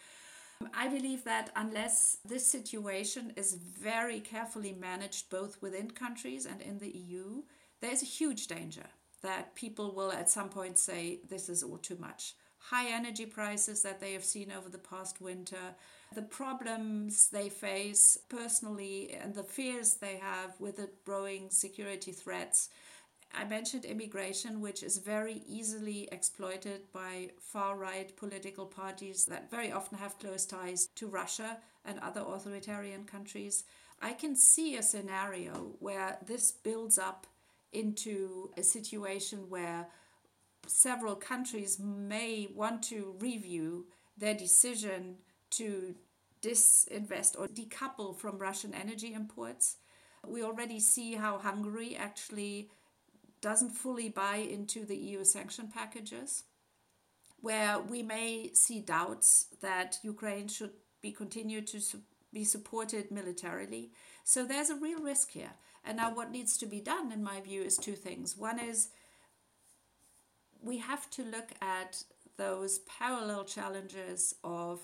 I 0.73 0.87
believe 0.87 1.23
that 1.23 1.49
unless 1.55 2.17
this 2.25 2.45
situation 2.45 3.33
is 3.35 3.55
very 3.55 4.19
carefully 4.19 4.73
managed 4.73 5.29
both 5.29 5.61
within 5.61 5.91
countries 5.91 6.45
and 6.45 6.61
in 6.61 6.79
the 6.79 6.89
EU, 6.89 7.43
there 7.81 7.91
is 7.91 8.03
a 8.03 8.05
huge 8.05 8.47
danger 8.47 8.85
that 9.21 9.55
people 9.55 9.93
will 9.93 10.11
at 10.11 10.29
some 10.29 10.49
point 10.49 10.77
say 10.77 11.19
this 11.29 11.49
is 11.49 11.63
all 11.63 11.77
too 11.77 11.97
much. 11.99 12.35
High 12.57 12.91
energy 12.91 13.25
prices 13.25 13.81
that 13.81 13.99
they 13.99 14.13
have 14.13 14.23
seen 14.23 14.51
over 14.51 14.69
the 14.69 14.77
past 14.77 15.19
winter, 15.19 15.75
the 16.13 16.21
problems 16.21 17.29
they 17.29 17.49
face 17.49 18.17
personally, 18.29 19.17
and 19.19 19.33
the 19.33 19.43
fears 19.43 19.95
they 19.95 20.17
have 20.17 20.59
with 20.59 20.77
the 20.77 20.89
growing 21.05 21.49
security 21.49 22.11
threats 22.11 22.69
I 23.33 23.45
mentioned 23.45 23.85
immigration, 23.85 24.61
which 24.61 24.83
is 24.83 24.97
very 24.97 25.41
easily 25.47 26.09
exploited 26.11 26.91
by 26.91 27.31
far 27.39 27.77
right 27.77 28.15
political 28.17 28.65
parties 28.65 29.25
that 29.25 29.49
very 29.49 29.71
often 29.71 29.97
have 29.97 30.19
close 30.19 30.45
ties 30.45 30.87
to 30.95 31.07
Russia 31.07 31.57
and 31.85 31.99
other 31.99 32.21
authoritarian 32.21 33.05
countries. 33.05 33.63
I 34.01 34.13
can 34.13 34.35
see 34.35 34.75
a 34.75 34.83
scenario 34.83 35.75
where 35.79 36.17
this 36.25 36.51
builds 36.51 36.97
up 36.97 37.27
into 37.71 38.51
a 38.57 38.63
situation 38.63 39.49
where 39.49 39.87
several 40.67 41.15
countries 41.15 41.79
may 41.79 42.49
want 42.53 42.83
to 42.83 43.15
review 43.19 43.85
their 44.17 44.33
decision 44.33 45.17
to 45.51 45.95
disinvest 46.41 47.37
or 47.37 47.47
decouple 47.47 48.17
from 48.17 48.37
Russian 48.37 48.73
energy 48.73 49.13
imports. 49.13 49.77
We 50.27 50.43
already 50.43 50.79
see 50.79 51.15
how 51.15 51.37
Hungary 51.37 51.95
actually 51.95 52.69
doesn't 53.41 53.71
fully 53.71 54.09
buy 54.09 54.37
into 54.37 54.85
the 54.85 54.95
EU 54.95 55.23
sanction 55.23 55.67
packages, 55.67 56.43
where 57.41 57.79
we 57.79 58.03
may 58.03 58.51
see 58.53 58.79
doubts 58.79 59.47
that 59.61 59.97
Ukraine 60.03 60.47
should 60.47 60.71
be 61.01 61.11
continued 61.11 61.67
to 61.67 61.81
su- 61.81 62.01
be 62.31 62.43
supported 62.43 63.11
militarily. 63.11 63.91
So 64.23 64.45
there's 64.45 64.69
a 64.69 64.75
real 64.75 64.99
risk 65.01 65.31
here. 65.31 65.53
And 65.83 65.97
now, 65.97 66.13
what 66.13 66.31
needs 66.31 66.57
to 66.57 66.67
be 66.67 66.79
done, 66.79 67.11
in 67.11 67.23
my 67.23 67.41
view, 67.41 67.63
is 67.63 67.75
two 67.75 67.95
things. 67.95 68.37
One 68.37 68.59
is 68.59 68.89
we 70.61 70.77
have 70.77 71.09
to 71.11 71.23
look 71.23 71.49
at 71.59 72.03
those 72.37 72.79
parallel 72.79 73.45
challenges 73.45 74.35
of 74.43 74.79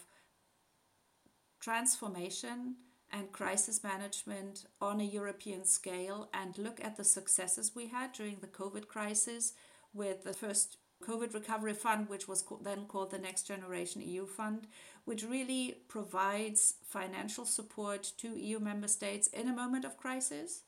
transformation 1.60 2.76
and 3.12 3.32
crisis 3.32 3.84
management 3.84 4.66
on 4.82 5.00
a 5.00 5.04
European 5.04 5.66
scale 5.66 6.30
and 6.34 6.58
look 6.58 6.84
at 6.84 6.98
the 6.98 7.04
successes 7.04 7.76
we 7.76 7.88
had 7.88 8.12
during 8.12 8.38
the 8.42 8.48
COVID 8.48 8.88
crisis 8.88 9.54
with 9.94 10.24
the 10.24 10.34
first 10.34 10.78
COVID 11.04 11.34
Recovery 11.34 11.74
Fund, 11.74 12.10
which 12.10 12.28
was 12.28 12.44
then 12.62 12.86
called 12.86 13.12
the 13.12 13.20
Next 13.20 13.44
Generation 13.44 14.02
EU 14.02 14.26
Fund, 14.26 14.68
which 15.06 15.24
really 15.24 15.76
provides 15.88 16.76
financial 16.84 17.46
support 17.46 18.12
to 18.18 18.38
EU 18.38 18.60
member 18.60 18.88
states 18.88 19.28
in 19.28 19.48
a 19.48 19.56
moment 19.56 19.86
of 19.86 19.98
crisis, 19.98 20.64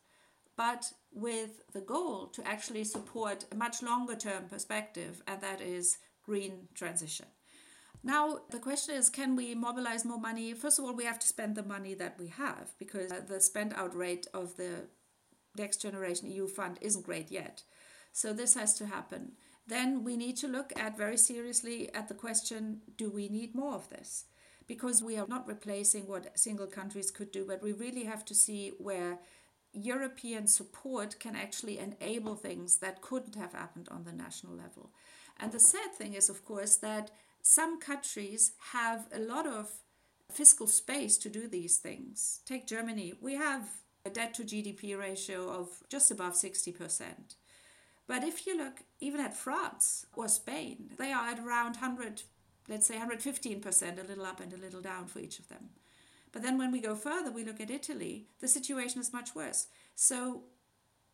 but 0.55 0.93
with 1.11 1.61
the 1.73 1.81
goal 1.81 2.27
to 2.27 2.47
actually 2.47 2.83
support 2.83 3.45
a 3.51 3.55
much 3.55 3.81
longer 3.81 4.15
term 4.15 4.43
perspective, 4.49 5.23
and 5.27 5.41
that 5.41 5.61
is 5.61 5.97
green 6.23 6.67
transition. 6.75 7.25
Now, 8.03 8.39
the 8.49 8.59
question 8.59 8.95
is 8.95 9.09
can 9.09 9.35
we 9.35 9.55
mobilize 9.55 10.05
more 10.05 10.19
money? 10.19 10.53
First 10.53 10.79
of 10.79 10.85
all, 10.85 10.93
we 10.93 11.05
have 11.05 11.19
to 11.19 11.27
spend 11.27 11.55
the 11.55 11.63
money 11.63 11.93
that 11.95 12.17
we 12.17 12.27
have 12.27 12.71
because 12.77 13.11
uh, 13.11 13.21
the 13.27 13.41
spend 13.41 13.73
out 13.75 13.95
rate 13.95 14.27
of 14.33 14.55
the 14.55 14.87
Next 15.57 15.81
Generation 15.81 16.31
EU 16.31 16.47
Fund 16.47 16.77
isn't 16.81 17.05
great 17.05 17.31
yet. 17.31 17.63
So, 18.13 18.33
this 18.33 18.53
has 18.55 18.73
to 18.75 18.85
happen. 18.85 19.33
Then 19.67 20.03
we 20.03 20.17
need 20.17 20.37
to 20.37 20.47
look 20.47 20.71
at 20.77 20.97
very 20.97 21.17
seriously 21.17 21.93
at 21.93 22.07
the 22.07 22.15
question 22.15 22.81
do 22.97 23.09
we 23.09 23.27
need 23.29 23.53
more 23.53 23.75
of 23.75 23.89
this? 23.89 24.25
Because 24.65 25.03
we 25.03 25.17
are 25.17 25.27
not 25.27 25.47
replacing 25.47 26.07
what 26.07 26.37
single 26.39 26.67
countries 26.67 27.11
could 27.11 27.31
do, 27.31 27.45
but 27.45 27.61
we 27.61 27.73
really 27.73 28.05
have 28.05 28.23
to 28.25 28.35
see 28.35 28.73
where 28.77 29.19
European 29.73 30.47
support 30.47 31.19
can 31.19 31.35
actually 31.35 31.77
enable 31.77 32.35
things 32.35 32.77
that 32.77 33.01
couldn't 33.01 33.35
have 33.35 33.53
happened 33.53 33.87
on 33.91 34.03
the 34.03 34.11
national 34.11 34.53
level. 34.53 34.91
And 35.39 35.51
the 35.51 35.59
sad 35.59 35.93
thing 35.93 36.13
is, 36.13 36.29
of 36.29 36.43
course, 36.45 36.75
that 36.77 37.11
some 37.41 37.79
countries 37.79 38.53
have 38.73 39.07
a 39.13 39.19
lot 39.19 39.47
of 39.47 39.69
fiscal 40.31 40.67
space 40.67 41.17
to 41.17 41.29
do 41.29 41.47
these 41.47 41.77
things. 41.77 42.41
Take 42.45 42.67
Germany. 42.67 43.13
We 43.19 43.35
have 43.35 43.67
a 44.05 44.09
debt 44.09 44.33
to 44.35 44.43
GDP 44.43 44.97
ratio 44.97 45.49
of 45.49 45.69
just 45.89 46.11
above 46.11 46.33
60%. 46.33 47.35
But 48.07 48.23
if 48.23 48.47
you 48.47 48.57
look 48.57 48.83
even 48.99 49.21
at 49.21 49.37
France 49.37 50.05
or 50.15 50.27
Spain, 50.27 50.91
they 50.97 51.11
are 51.11 51.27
at 51.27 51.39
around 51.39 51.73
100, 51.73 52.23
let's 52.67 52.87
say 52.87 52.95
115%, 52.95 54.03
a 54.03 54.07
little 54.07 54.25
up 54.25 54.39
and 54.39 54.53
a 54.53 54.57
little 54.57 54.81
down 54.81 55.05
for 55.05 55.19
each 55.19 55.39
of 55.39 55.47
them. 55.47 55.69
But 56.31 56.43
then 56.43 56.57
when 56.57 56.71
we 56.71 56.79
go 56.79 56.95
further, 56.95 57.31
we 57.31 57.43
look 57.43 57.59
at 57.59 57.71
Italy, 57.71 58.27
the 58.39 58.47
situation 58.47 59.01
is 59.01 59.13
much 59.13 59.35
worse. 59.35 59.67
So 59.95 60.43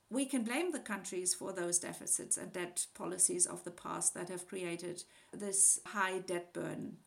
we 0.09 0.25
can 0.25 0.43
blame 0.43 0.71
the 0.71 0.79
countries 0.79 1.33
for 1.33 1.51
those 1.51 1.79
deficits 1.79 2.37
and 2.37 2.53
debt 2.53 2.85
policies 2.93 3.45
of 3.45 3.63
the 3.63 3.71
past 3.71 4.13
that 4.13 4.29
have 4.29 4.47
created 4.47 5.03
this 5.33 5.79
high 5.85 6.19
debt 6.19 6.53
burden. 6.53 6.97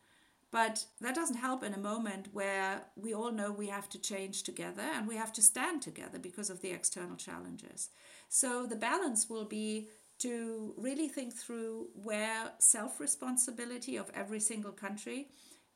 But 0.51 0.85
that 0.99 1.15
doesn't 1.15 1.37
help 1.37 1.63
in 1.63 1.73
a 1.73 1.79
moment 1.79 2.29
where 2.33 2.81
we 2.95 3.13
all 3.13 3.31
know 3.31 3.51
we 3.51 3.67
have 3.67 3.87
to 3.89 4.01
change 4.01 4.43
together 4.43 4.81
and 4.81 5.07
we 5.07 5.15
have 5.15 5.31
to 5.33 5.43
stand 5.43 5.81
together 5.81 6.17
because 6.17 6.49
of 6.49 6.61
the 6.61 6.71
external 6.71 7.15
challenges. 7.15 7.89
So 8.29 8.65
the 8.65 8.75
balance 8.75 9.29
will 9.29 9.45
be 9.45 9.89
to 10.19 10.73
really 10.75 11.07
think 11.07 11.33
through 11.35 11.87
where 11.93 12.51
self 12.57 12.99
responsibility 12.99 13.95
of 13.95 14.11
every 14.13 14.39
single 14.39 14.71
country 14.71 15.29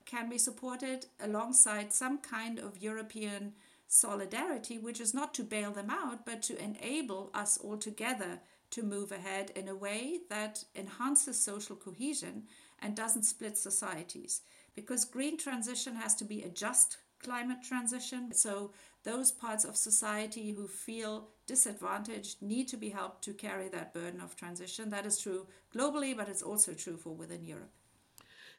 can 0.05 0.27
be 0.27 0.37
supported 0.37 1.05
alongside 1.21 1.93
some 1.93 2.17
kind 2.17 2.59
of 2.59 2.81
European 2.81 3.53
solidarity, 3.93 4.79
which 4.79 4.99
is 4.99 5.13
not 5.13 5.35
to 5.35 5.43
bail 5.43 5.71
them 5.71 5.89
out, 5.91 6.25
but 6.25 6.41
to 6.41 6.61
enable 6.61 7.29
us 7.35 7.57
all 7.57 7.77
together 7.77 8.39
to 8.71 8.81
move 8.81 9.11
ahead 9.11 9.51
in 9.55 9.67
a 9.67 9.75
way 9.75 10.21
that 10.31 10.63
enhances 10.75 11.39
social 11.39 11.75
cohesion 11.75 12.43
and 12.79 12.95
doesn't 12.95 13.21
split 13.21 13.55
societies. 13.55 14.41
Because 14.73 15.05
green 15.05 15.37
transition 15.37 15.95
has 15.95 16.15
to 16.15 16.25
be 16.25 16.41
a 16.41 16.49
just 16.49 16.97
climate 17.19 17.59
transition. 17.63 18.33
So 18.33 18.71
those 19.03 19.31
parts 19.31 19.63
of 19.63 19.77
society 19.77 20.53
who 20.53 20.67
feel 20.67 21.29
disadvantaged 21.45 22.41
need 22.41 22.67
to 22.69 22.77
be 22.77 22.89
helped 22.89 23.23
to 23.25 23.33
carry 23.33 23.69
that 23.69 23.93
burden 23.93 24.21
of 24.21 24.35
transition. 24.35 24.89
That 24.89 25.05
is 25.05 25.19
true 25.19 25.45
globally, 25.73 26.17
but 26.17 26.29
it's 26.29 26.41
also 26.41 26.73
true 26.73 26.97
for 26.97 27.13
within 27.13 27.45
Europe. 27.45 27.71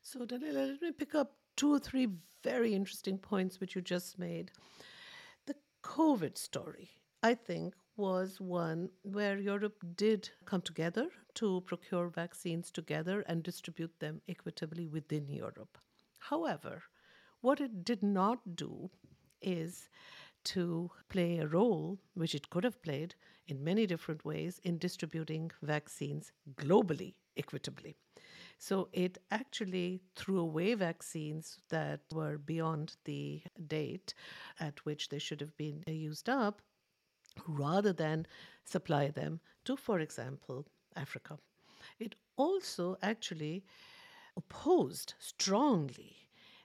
So, 0.01 0.21
Daniela, 0.21 0.69
let 0.69 0.83
me 0.83 0.93
pick 0.93 1.17
up 1.17 1.33
two 1.57 1.75
or 1.75 1.81
three 1.81 2.09
very 2.45 2.73
interesting 2.73 3.19
points 3.19 3.59
which 3.59 3.75
you 3.75 3.83
just 3.83 4.17
made. 4.17 4.53
COVID 5.85 6.37
story, 6.37 6.91
I 7.23 7.35
think, 7.35 7.75
was 7.97 8.41
one 8.41 8.89
where 9.03 9.39
Europe 9.39 9.85
did 9.97 10.29
come 10.45 10.63
together 10.63 11.09
to 11.35 11.61
procure 11.67 12.09
vaccines 12.09 12.71
together 12.71 13.21
and 13.29 13.43
distribute 13.43 14.01
them 14.01 14.21
equitably 14.27 14.89
within 14.89 15.29
Europe. 15.29 15.79
However, 16.19 16.83
what 17.43 17.61
it 17.61 17.85
did 17.85 18.03
not 18.03 18.57
do 18.57 18.91
is 19.41 19.89
to 20.45 20.91
play 21.09 21.39
a 21.39 21.47
role, 21.47 21.99
which 22.15 22.35
it 22.35 22.51
could 22.51 22.65
have 22.65 22.83
played 22.83 23.15
in 23.47 23.63
many 23.63 23.87
different 23.87 24.25
ways, 24.25 24.61
in 24.65 24.79
distributing 24.79 25.51
vaccines 25.63 26.33
globally 26.57 27.15
equitably. 27.37 27.97
So 28.59 28.89
it 28.93 29.19
actually 29.31 30.01
threw 30.17 30.39
away 30.39 30.75
vaccines 30.75 31.59
that 31.69 32.01
were 32.13 32.39
beyond 32.39 32.97
the 33.05 33.43
date 33.67 34.15
at 34.61 34.85
which 34.85 35.09
they 35.09 35.19
should 35.19 35.41
have 35.41 35.57
been 35.57 35.83
used 35.87 36.29
up 36.29 36.63
rather 37.47 37.93
than 37.93 38.27
supply 38.65 39.09
them 39.09 39.41
to, 39.65 39.77
for 39.77 40.01
example, 40.01 40.67
Africa. 40.97 41.39
It 41.99 42.15
also 42.37 42.97
actually 43.03 43.65
opposed 44.37 45.15
strongly 45.19 46.17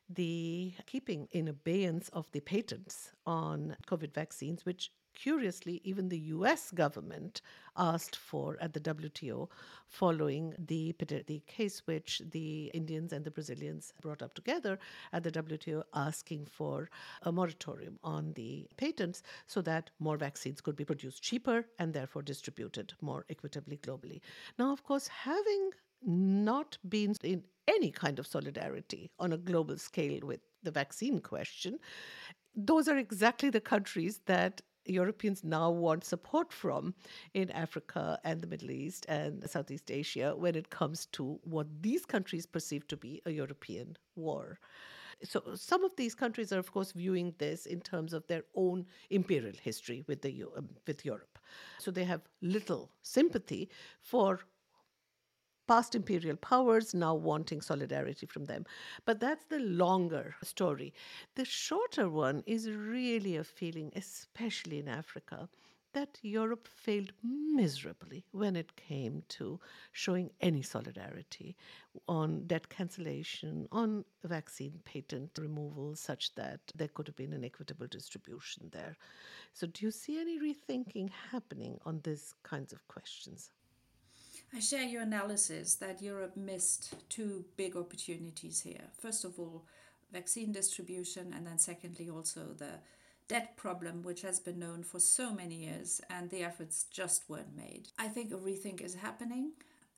the 0.10 0.74
keeping 0.88 1.28
in 1.32 1.48
abeyance 1.48 2.10
of 2.10 2.32
the 2.32 2.40
patents 2.40 3.12
on 3.26 3.76
COVID 3.88 4.14
vaccines, 4.14 4.66
which 4.66 4.92
curiously, 5.14 5.82
even 5.84 6.10
the 6.10 6.20
US 6.36 6.72
government 6.72 7.42
asked 7.78 8.16
for 8.16 8.58
at 8.62 8.74
the 8.74 8.80
WTO 8.80 9.50
following 9.88 10.54
the, 10.58 10.96
the 11.28 11.42
case 11.48 11.82
which 11.86 12.22
the 12.32 12.72
Indians 12.74 13.14
and 13.14 13.26
the 13.26 13.32
Brazilians 13.32 13.94
brought 14.02 14.22
up 14.22 14.34
together 14.34 14.78
at 15.14 15.24
the 15.24 15.32
WTO 15.32 15.84
asking 15.94 16.46
for 16.46 16.90
a 17.24 17.32
moratorium 17.32 17.98
on 18.04 18.34
the 18.34 18.68
patents 18.78 19.24
so 19.48 19.62
that 19.62 19.90
more 20.00 20.18
vaccines 20.18 20.62
could 20.62 20.76
be 20.76 20.86
produced 20.86 21.24
cheaper 21.24 21.66
and 21.80 21.94
therefore 21.94 22.22
distributed 22.22 22.94
more 23.02 23.26
equitably 23.30 23.78
globally. 23.78 24.22
Now, 24.58 24.72
of 24.72 24.84
course, 24.84 25.08
having 25.08 25.72
not 26.02 26.78
been 26.88 27.16
in 27.24 27.44
any 27.68 27.92
kind 27.92 28.20
of 28.20 28.28
solidarity 28.28 29.12
on 29.20 29.34
a 29.34 29.38
global 29.38 29.78
scale 29.78 30.20
with 30.24 30.40
the 30.64 30.72
vaccine 30.72 31.20
question, 31.20 31.80
those 32.56 32.88
are 32.88 32.98
exactly 32.98 33.50
the 33.50 33.62
countries 33.62 34.22
that 34.26 34.62
Europeans 34.92 35.44
now 35.44 35.70
want 35.70 36.04
support 36.04 36.52
from 36.52 36.94
in 37.34 37.50
Africa 37.52 38.20
and 38.24 38.42
the 38.42 38.48
Middle 38.48 38.72
East 38.72 39.06
and 39.08 39.50
Southeast 39.50 39.92
Asia 39.92 40.36
when 40.36 40.56
it 40.56 40.70
comes 40.70 41.06
to 41.08 41.40
what 41.44 41.68
these 41.82 42.06
countries 42.06 42.46
perceive 42.46 42.88
to 42.88 42.98
be 42.98 43.22
a 43.26 43.32
European 43.32 43.98
war. 44.16 44.60
So 45.24 45.44
some 45.56 45.84
of 45.84 45.96
these 45.98 46.16
countries 46.16 46.54
are, 46.54 46.60
of 46.60 46.72
course, 46.72 46.94
viewing 46.94 47.34
this 47.40 47.66
in 47.66 47.82
terms 47.82 48.14
of 48.14 48.26
their 48.28 48.44
own 48.56 48.86
imperial 49.10 49.56
history 49.62 50.04
with 50.08 50.22
the 50.22 50.46
um, 50.56 50.70
with 50.88 51.04
Europe. 51.04 51.40
So 51.78 51.92
they 51.92 52.06
have 52.06 52.22
little 52.42 52.90
sympathy 53.02 53.70
for 54.02 54.40
past 55.70 55.94
imperial 55.94 56.36
powers 56.36 56.96
now 56.96 57.14
wanting 57.14 57.62
solidarity 57.62 58.26
from 58.26 58.46
them. 58.46 58.66
But 59.06 59.20
that's 59.20 59.46
the 59.46 59.60
longer 59.60 60.36
story. 60.44 60.94
The 61.36 61.46
shorter 61.46 62.10
one 62.10 62.44
is 62.48 62.72
really 62.72 63.36
a 63.38 63.44
feeling, 63.44 63.92
especially 63.96 64.80
in 64.80 64.88
Africa, 64.88 65.48
that 65.94 66.18
Europe 66.24 66.68
failed 66.68 67.12
miserably 67.24 68.26
when 68.32 68.56
it 68.56 68.76
came 68.76 69.22
to 69.30 69.60
showing 69.92 70.32
any 70.42 70.64
solidarity 70.64 71.56
on 72.08 72.48
debt 72.48 72.70
cancellation, 72.70 73.68
on 73.72 74.06
vaccine 74.24 74.80
patent 74.86 75.32
removal, 75.38 75.96
such 75.96 76.34
that 76.34 76.62
there 76.76 76.88
could 76.88 77.06
have 77.08 77.16
been 77.16 77.34
an 77.34 77.46
equitable 77.46 77.88
distribution 77.88 78.70
there. 78.72 78.98
So, 79.54 79.68
do 79.68 79.86
you 79.86 79.92
see 79.92 80.20
any 80.20 80.40
rethinking 80.40 81.10
happening 81.32 81.80
on 81.86 82.02
these 82.04 82.34
kinds 82.44 82.74
of 82.74 82.88
questions? 82.88 83.52
I 84.54 84.60
share 84.60 84.84
your 84.84 85.04
analysis 85.04 85.76
that 85.76 86.02
Europe 86.02 86.36
missed 86.36 86.96
two 87.10 87.46
big 87.56 87.76
opportunities 87.76 88.62
here. 88.62 88.82
First 89.00 89.24
of 89.24 89.40
all, 89.40 89.66
vaccine 90.12 90.52
distribution, 90.52 91.34
and 91.36 91.46
then 91.46 91.60
secondly, 91.60 92.10
also 92.10 92.42
the 92.58 92.80
debt 93.28 93.56
problem, 93.58 94.02
which 94.02 94.24
has 94.24 94.40
been 94.40 94.58
known 94.58 94.84
for 94.84 95.00
so 95.00 95.32
many 95.32 95.56
years, 95.56 96.02
and 96.10 96.30
the 96.32 96.44
efforts 96.44 96.86
just 96.90 97.30
weren't 97.30 97.56
made. 97.56 97.90
I 98.00 98.08
think 98.08 98.34
a 98.34 98.38
rethink 98.38 98.82
is 98.82 98.96
happening, 98.96 99.52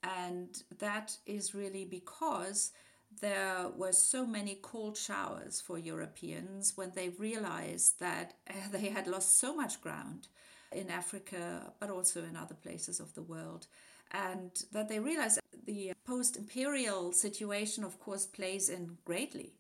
and 0.04 0.62
that 0.80 1.18
is 1.26 1.56
really 1.56 1.86
because 1.86 2.74
there 3.22 3.70
were 3.78 3.94
so 3.94 4.26
many 4.26 4.60
cold 4.62 4.98
showers 4.98 5.62
for 5.62 5.78
Europeans 5.78 6.74
when 6.76 6.92
they 6.94 7.10
realized 7.10 8.00
that 8.02 8.34
eh, 8.48 8.54
they 8.72 8.90
had 8.90 9.08
lost 9.08 9.40
so 9.40 9.56
much 9.56 9.82
ground 9.82 10.28
in 10.74 10.90
Africa, 10.90 11.72
but 11.80 11.90
also 11.90 12.24
in 12.24 12.36
other 12.36 12.56
places 12.56 13.00
of 13.00 13.14
the 13.14 13.22
world 13.22 13.68
and 14.12 14.52
that 14.72 14.90
they 14.90 15.00
realize 15.00 15.40
the 15.66 15.94
post 16.06 16.38
imperial 16.38 17.12
situation, 17.12 17.84
of 17.84 18.00
course, 18.00 18.26
plays 18.26 18.70
in 18.70 18.98
greatly 19.06 19.54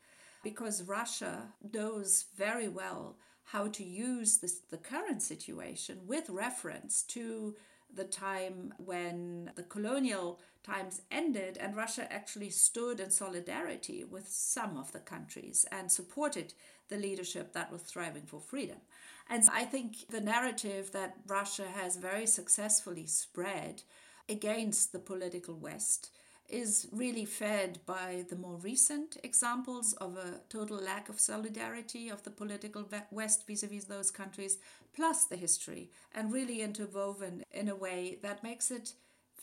because 0.43 0.83
Russia 0.83 1.53
knows 1.73 2.25
very 2.35 2.67
well 2.67 3.17
how 3.45 3.67
to 3.67 3.83
use 3.83 4.37
this, 4.37 4.59
the 4.69 4.77
current 4.77 5.21
situation 5.21 5.99
with 6.07 6.29
reference 6.29 7.03
to 7.03 7.55
the 7.93 8.03
time 8.05 8.73
when 8.77 9.51
the 9.55 9.63
colonial 9.63 10.39
times 10.63 11.01
ended 11.11 11.57
and 11.57 11.75
Russia 11.75 12.11
actually 12.11 12.49
stood 12.49 12.99
in 12.99 13.09
solidarity 13.09 14.03
with 14.03 14.27
some 14.27 14.77
of 14.77 14.91
the 14.91 14.99
countries 14.99 15.65
and 15.71 15.91
supported 15.91 16.53
the 16.89 16.97
leadership 16.97 17.53
that 17.53 17.71
was 17.71 17.81
thriving 17.81 18.23
for 18.25 18.39
freedom. 18.39 18.77
And 19.29 19.43
I 19.51 19.65
think 19.65 20.09
the 20.09 20.21
narrative 20.21 20.91
that 20.91 21.17
Russia 21.27 21.65
has 21.73 21.95
very 21.95 22.27
successfully 22.27 23.07
spread 23.07 23.83
against 24.31 24.93
the 24.93 24.99
political 24.99 25.55
West 25.55 26.09
is 26.49 26.87
really 26.91 27.25
fed 27.25 27.79
by 27.85 28.25
the 28.29 28.35
more 28.35 28.57
recent 28.57 29.17
examples 29.23 29.93
of 29.93 30.17
a 30.17 30.41
total 30.49 30.77
lack 30.77 31.09
of 31.09 31.19
solidarity 31.19 32.09
of 32.09 32.23
the 32.23 32.29
political 32.29 32.87
West 33.11 33.45
vis 33.45 33.63
a 33.63 33.67
vis 33.67 33.85
those 33.85 34.11
countries, 34.11 34.57
plus 34.93 35.25
the 35.25 35.35
history, 35.35 35.91
and 36.13 36.33
really 36.33 36.61
interwoven 36.61 37.43
in 37.51 37.69
a 37.69 37.75
way 37.75 38.17
that 38.21 38.43
makes 38.43 38.71
it 38.71 38.93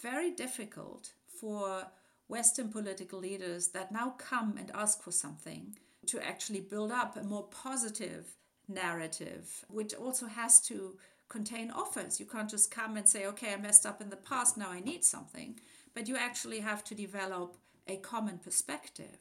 very 0.00 0.30
difficult 0.30 1.12
for 1.40 1.86
Western 2.28 2.68
political 2.68 3.18
leaders 3.18 3.68
that 3.68 3.92
now 3.92 4.14
come 4.18 4.56
and 4.58 4.70
ask 4.74 5.02
for 5.02 5.12
something 5.12 5.76
to 6.06 6.20
actually 6.20 6.60
build 6.60 6.92
up 6.92 7.16
a 7.16 7.22
more 7.22 7.44
positive 7.44 8.24
narrative, 8.68 9.64
which 9.68 9.94
also 9.94 10.26
has 10.26 10.60
to 10.60 10.98
contain 11.28 11.70
offers. 11.70 12.18
You 12.18 12.26
can't 12.26 12.50
just 12.50 12.70
come 12.70 12.96
and 12.96 13.08
say, 13.08 13.26
okay, 13.26 13.52
I 13.52 13.56
messed 13.56 13.86
up 13.86 14.00
in 14.00 14.10
the 14.10 14.16
past, 14.16 14.56
now 14.56 14.70
I 14.70 14.80
need 14.80 15.04
something. 15.04 15.60
But 15.94 16.08
you 16.08 16.16
actually 16.16 16.60
have 16.60 16.84
to 16.84 16.94
develop 16.94 17.56
a 17.86 17.96
common 17.96 18.38
perspective. 18.38 19.18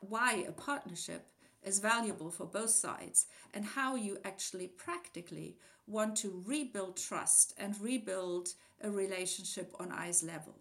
Why 0.00 0.44
a 0.48 0.52
partnership 0.52 1.26
is 1.62 1.78
valuable 1.78 2.30
for 2.30 2.46
both 2.46 2.70
sides 2.70 3.26
and 3.52 3.64
how 3.64 3.94
you 3.94 4.18
actually 4.24 4.68
practically 4.68 5.56
want 5.86 6.16
to 6.16 6.42
rebuild 6.46 6.96
trust 6.96 7.52
and 7.58 7.78
rebuild 7.80 8.54
a 8.82 8.90
relationship 8.90 9.74
on 9.78 9.92
eyes 9.92 10.22
level. 10.22 10.54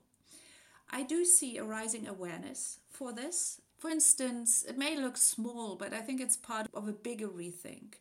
I 0.92 1.04
do 1.04 1.24
see 1.24 1.58
a 1.58 1.64
rising 1.64 2.08
awareness 2.08 2.80
for 2.90 3.14
this. 3.14 3.62
For 3.78 3.90
instance, 3.90 4.66
it 4.68 4.78
may 4.78 4.98
look 4.98 5.16
small, 5.16 5.76
but 5.76 5.94
I 5.94 6.02
think 6.02 6.20
it's 6.20 6.36
part 6.36 6.68
of 6.74 6.88
a 6.88 6.94
bigger 6.94 7.28
rethink 7.28 7.96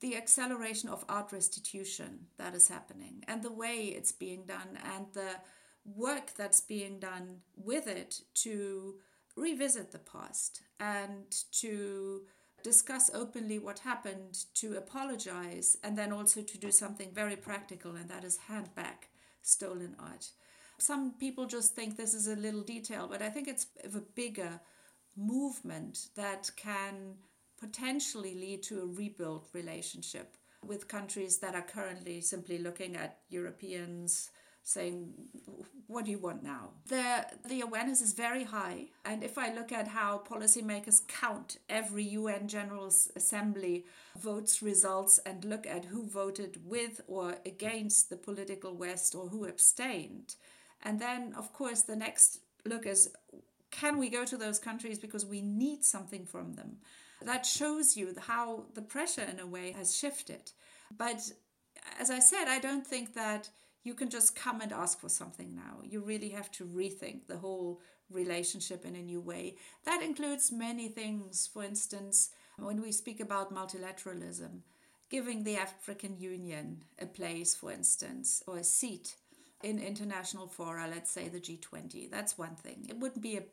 the 0.00 0.16
acceleration 0.16 0.88
of 0.88 1.04
art 1.08 1.32
restitution 1.32 2.26
that 2.36 2.54
is 2.54 2.68
happening 2.68 3.24
and 3.26 3.42
the 3.42 3.52
way 3.52 3.86
it's 3.86 4.12
being 4.12 4.44
done 4.46 4.78
and 4.96 5.06
the 5.12 5.36
work 5.84 6.32
that's 6.36 6.60
being 6.60 6.98
done 6.98 7.38
with 7.56 7.86
it 7.86 8.20
to 8.34 8.94
revisit 9.36 9.92
the 9.92 9.98
past 9.98 10.62
and 10.80 11.44
to 11.52 12.22
discuss 12.62 13.10
openly 13.14 13.58
what 13.58 13.78
happened, 13.80 14.44
to 14.54 14.76
apologize, 14.76 15.76
and 15.84 15.96
then 15.96 16.12
also 16.12 16.42
to 16.42 16.58
do 16.58 16.72
something 16.72 17.10
very 17.12 17.36
practical, 17.36 17.94
and 17.94 18.08
that 18.10 18.24
is 18.24 18.36
hand 18.48 18.74
back 18.74 19.08
stolen 19.42 19.94
art. 19.98 20.30
Some 20.78 21.14
people 21.18 21.46
just 21.46 21.74
think 21.74 21.96
this 21.96 22.14
is 22.14 22.26
a 22.28 22.36
little 22.36 22.62
detail, 22.62 23.08
but 23.10 23.22
I 23.22 23.30
think 23.30 23.48
it's 23.48 23.66
a 23.84 24.00
bigger 24.00 24.60
movement 25.16 26.08
that 26.14 26.50
can 26.56 27.16
potentially 27.60 28.34
lead 28.34 28.62
to 28.64 28.80
a 28.82 28.86
rebuilt 28.86 29.48
relationship 29.52 30.36
with 30.66 30.88
countries 30.88 31.38
that 31.38 31.54
are 31.54 31.62
currently 31.62 32.20
simply 32.20 32.58
looking 32.58 32.96
at 32.96 33.18
Europeans 33.28 34.30
saying, 34.68 35.14
What 35.86 36.04
do 36.04 36.10
you 36.10 36.18
want 36.18 36.42
now? 36.42 36.70
The, 36.88 37.26
the 37.48 37.62
awareness 37.62 38.02
is 38.02 38.12
very 38.12 38.44
high. 38.44 38.88
And 39.04 39.24
if 39.24 39.38
I 39.38 39.52
look 39.52 39.72
at 39.72 39.88
how 39.88 40.22
policymakers 40.28 41.06
count 41.08 41.58
every 41.70 42.04
UN 42.04 42.48
General 42.48 42.92
Assembly 43.16 43.86
votes 44.18 44.62
results 44.62 45.18
and 45.24 45.44
look 45.44 45.66
at 45.66 45.86
who 45.86 46.06
voted 46.06 46.60
with 46.66 47.00
or 47.06 47.36
against 47.46 48.10
the 48.10 48.16
political 48.16 48.74
West 48.74 49.14
or 49.14 49.28
who 49.28 49.46
abstained, 49.46 50.34
and 50.82 51.00
then, 51.00 51.34
of 51.36 51.52
course, 51.52 51.82
the 51.82 51.96
next 51.96 52.40
look 52.66 52.86
is 52.86 53.10
can 53.70 53.98
we 53.98 54.08
go 54.08 54.24
to 54.24 54.36
those 54.36 54.58
countries 54.58 54.98
because 54.98 55.24
we 55.24 55.40
need 55.40 55.84
something 55.84 56.24
from 56.24 56.54
them? 56.54 56.78
That 57.24 57.44
shows 57.44 57.96
you 57.96 58.14
how 58.18 58.66
the 58.74 58.82
pressure, 58.82 59.22
in 59.22 59.40
a 59.40 59.46
way, 59.46 59.72
has 59.72 59.96
shifted. 59.96 60.52
But 60.96 61.32
as 61.98 62.10
I 62.10 62.20
said, 62.20 62.46
I 62.48 62.58
don't 62.58 62.86
think 62.86 63.14
that 63.14 63.50
you 63.84 63.94
can 63.94 64.10
just 64.10 64.36
come 64.36 64.60
and 64.60 64.72
ask 64.72 65.00
for 65.00 65.08
something 65.08 65.54
now. 65.54 65.80
You 65.82 66.00
really 66.00 66.30
have 66.30 66.50
to 66.52 66.64
rethink 66.64 67.26
the 67.26 67.38
whole 67.38 67.80
relationship 68.10 68.84
in 68.84 68.96
a 68.96 69.02
new 69.02 69.20
way. 69.20 69.56
That 69.84 70.02
includes 70.02 70.52
many 70.52 70.88
things. 70.88 71.48
For 71.52 71.62
instance, 71.64 72.30
when 72.58 72.80
we 72.80 72.92
speak 72.92 73.20
about 73.20 73.54
multilateralism, 73.54 74.60
giving 75.10 75.44
the 75.44 75.56
African 75.56 76.18
Union 76.18 76.84
a 76.98 77.06
place, 77.06 77.54
for 77.54 77.72
instance, 77.72 78.42
or 78.46 78.58
a 78.58 78.64
seat 78.64 79.16
in 79.62 79.78
international 79.78 80.46
fora, 80.46 80.86
let's 80.88 81.10
say 81.10 81.28
the 81.28 81.40
G20, 81.40 82.10
that's 82.10 82.38
one 82.38 82.56
thing. 82.56 82.86
It 82.88 82.98
wouldn't 82.98 83.22
be 83.22 83.36
a 83.36 83.44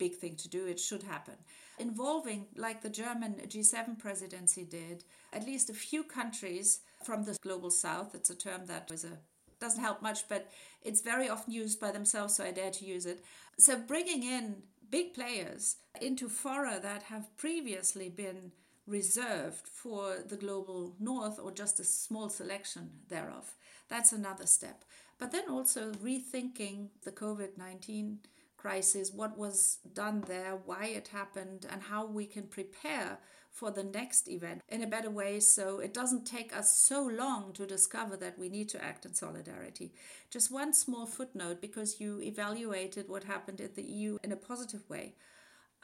big 0.00 0.16
thing 0.16 0.34
to 0.36 0.48
do. 0.48 0.66
It 0.66 0.80
should 0.80 1.04
happen. 1.04 1.36
Involving, 1.78 2.46
like 2.56 2.80
the 2.82 2.96
German 3.02 3.32
G7 3.46 3.98
presidency 3.98 4.64
did, 4.64 5.04
at 5.32 5.46
least 5.46 5.70
a 5.70 5.74
few 5.88 6.02
countries 6.02 6.80
from 7.04 7.24
the 7.24 7.36
global 7.42 7.70
south. 7.70 8.14
It's 8.14 8.30
a 8.30 8.34
term 8.34 8.66
that 8.66 8.90
a 8.90 9.18
doesn't 9.60 9.82
help 9.82 10.00
much, 10.00 10.26
but 10.26 10.50
it's 10.82 11.02
very 11.02 11.28
often 11.28 11.52
used 11.52 11.78
by 11.78 11.90
themselves, 11.92 12.34
so 12.34 12.44
I 12.44 12.50
dare 12.50 12.70
to 12.70 12.84
use 12.86 13.04
it. 13.04 13.22
So 13.58 13.78
bringing 13.78 14.22
in 14.22 14.62
big 14.90 15.12
players 15.12 15.76
into 16.00 16.28
fora 16.28 16.80
that 16.82 17.02
have 17.04 17.36
previously 17.36 18.08
been 18.08 18.52
reserved 18.86 19.66
for 19.68 20.16
the 20.26 20.36
global 20.36 20.94
north 20.98 21.38
or 21.38 21.52
just 21.52 21.78
a 21.78 21.84
small 21.84 22.30
selection 22.30 22.90
thereof. 23.08 23.54
That's 23.88 24.12
another 24.12 24.46
step. 24.46 24.84
But 25.18 25.32
then 25.32 25.50
also 25.50 25.92
rethinking 25.92 26.88
the 27.04 27.12
COVID 27.12 27.58
19 27.58 28.20
crisis, 28.60 29.12
what 29.12 29.38
was 29.38 29.78
done 29.94 30.22
there, 30.26 30.58
why 30.66 30.86
it 30.86 31.08
happened, 31.08 31.66
and 31.70 31.82
how 31.82 32.04
we 32.04 32.26
can 32.26 32.44
prepare 32.44 33.18
for 33.50 33.70
the 33.70 33.82
next 33.82 34.28
event 34.28 34.62
in 34.68 34.82
a 34.82 34.86
better 34.86 35.10
way 35.10 35.40
so 35.40 35.80
it 35.80 35.92
doesn't 35.92 36.24
take 36.24 36.56
us 36.56 36.78
so 36.78 37.02
long 37.02 37.52
to 37.52 37.66
discover 37.66 38.16
that 38.16 38.38
we 38.38 38.48
need 38.48 38.68
to 38.68 38.82
act 38.84 39.04
in 39.04 39.14
solidarity. 39.14 39.92
Just 40.30 40.52
one 40.52 40.72
small 40.72 41.06
footnote 41.06 41.60
because 41.60 42.00
you 42.00 42.20
evaluated 42.20 43.08
what 43.08 43.24
happened 43.24 43.60
in 43.60 43.70
the 43.74 43.82
EU 43.82 44.18
in 44.22 44.32
a 44.32 44.36
positive 44.36 44.88
way. 44.88 45.14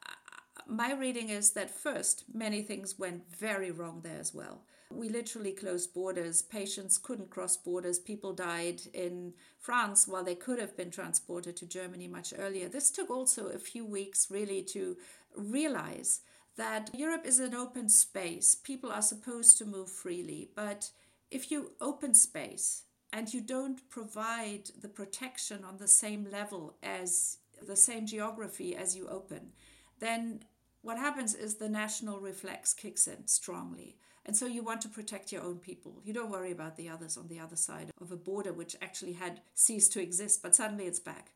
Uh, 0.06 0.12
uh, 0.58 0.62
my 0.68 0.92
reading 0.92 1.28
is 1.28 1.50
that 1.52 1.70
first, 1.70 2.24
many 2.32 2.62
things 2.62 2.98
went 2.98 3.22
very 3.36 3.70
wrong 3.70 4.00
there 4.02 4.20
as 4.20 4.32
well. 4.32 4.62
We 4.90 5.08
literally 5.08 5.52
closed 5.52 5.92
borders. 5.92 6.42
Patients 6.42 6.96
couldn't 6.96 7.30
cross 7.30 7.56
borders. 7.56 7.98
People 7.98 8.32
died 8.32 8.82
in 8.94 9.34
France 9.58 10.06
while 10.06 10.24
they 10.24 10.34
could 10.34 10.58
have 10.58 10.76
been 10.76 10.90
transported 10.90 11.56
to 11.56 11.66
Germany 11.66 12.08
much 12.08 12.32
earlier. 12.38 12.68
This 12.68 12.90
took 12.90 13.10
also 13.10 13.48
a 13.48 13.58
few 13.58 13.84
weeks 13.84 14.30
really 14.30 14.62
to 14.62 14.96
realize 15.36 16.20
that 16.56 16.90
Europe 16.94 17.26
is 17.26 17.40
an 17.40 17.54
open 17.54 17.88
space. 17.88 18.54
People 18.54 18.90
are 18.90 19.02
supposed 19.02 19.58
to 19.58 19.64
move 19.64 19.90
freely. 19.90 20.50
But 20.54 20.90
if 21.30 21.50
you 21.50 21.72
open 21.80 22.14
space 22.14 22.84
and 23.12 23.32
you 23.32 23.40
don't 23.40 23.88
provide 23.90 24.70
the 24.80 24.88
protection 24.88 25.64
on 25.64 25.76
the 25.76 25.88
same 25.88 26.28
level 26.30 26.76
as 26.82 27.38
the 27.66 27.76
same 27.76 28.06
geography 28.06 28.76
as 28.76 28.96
you 28.96 29.08
open, 29.08 29.52
then 29.98 30.44
what 30.82 30.98
happens 30.98 31.34
is 31.34 31.56
the 31.56 31.68
national 31.68 32.20
reflex 32.20 32.72
kicks 32.72 33.06
in 33.06 33.26
strongly. 33.26 33.96
And 34.26 34.36
so 34.36 34.46
you 34.46 34.64
want 34.64 34.80
to 34.80 34.88
protect 34.88 35.30
your 35.30 35.42
own 35.42 35.58
people. 35.58 36.00
You 36.04 36.12
don't 36.12 36.30
worry 36.30 36.50
about 36.50 36.76
the 36.76 36.88
others 36.88 37.16
on 37.16 37.28
the 37.28 37.38
other 37.38 37.54
side 37.54 37.90
of 38.00 38.10
a 38.10 38.16
border, 38.16 38.52
which 38.52 38.74
actually 38.82 39.12
had 39.12 39.40
ceased 39.54 39.92
to 39.92 40.02
exist, 40.02 40.42
but 40.42 40.54
suddenly 40.54 40.86
it's 40.86 40.98
back. 40.98 41.30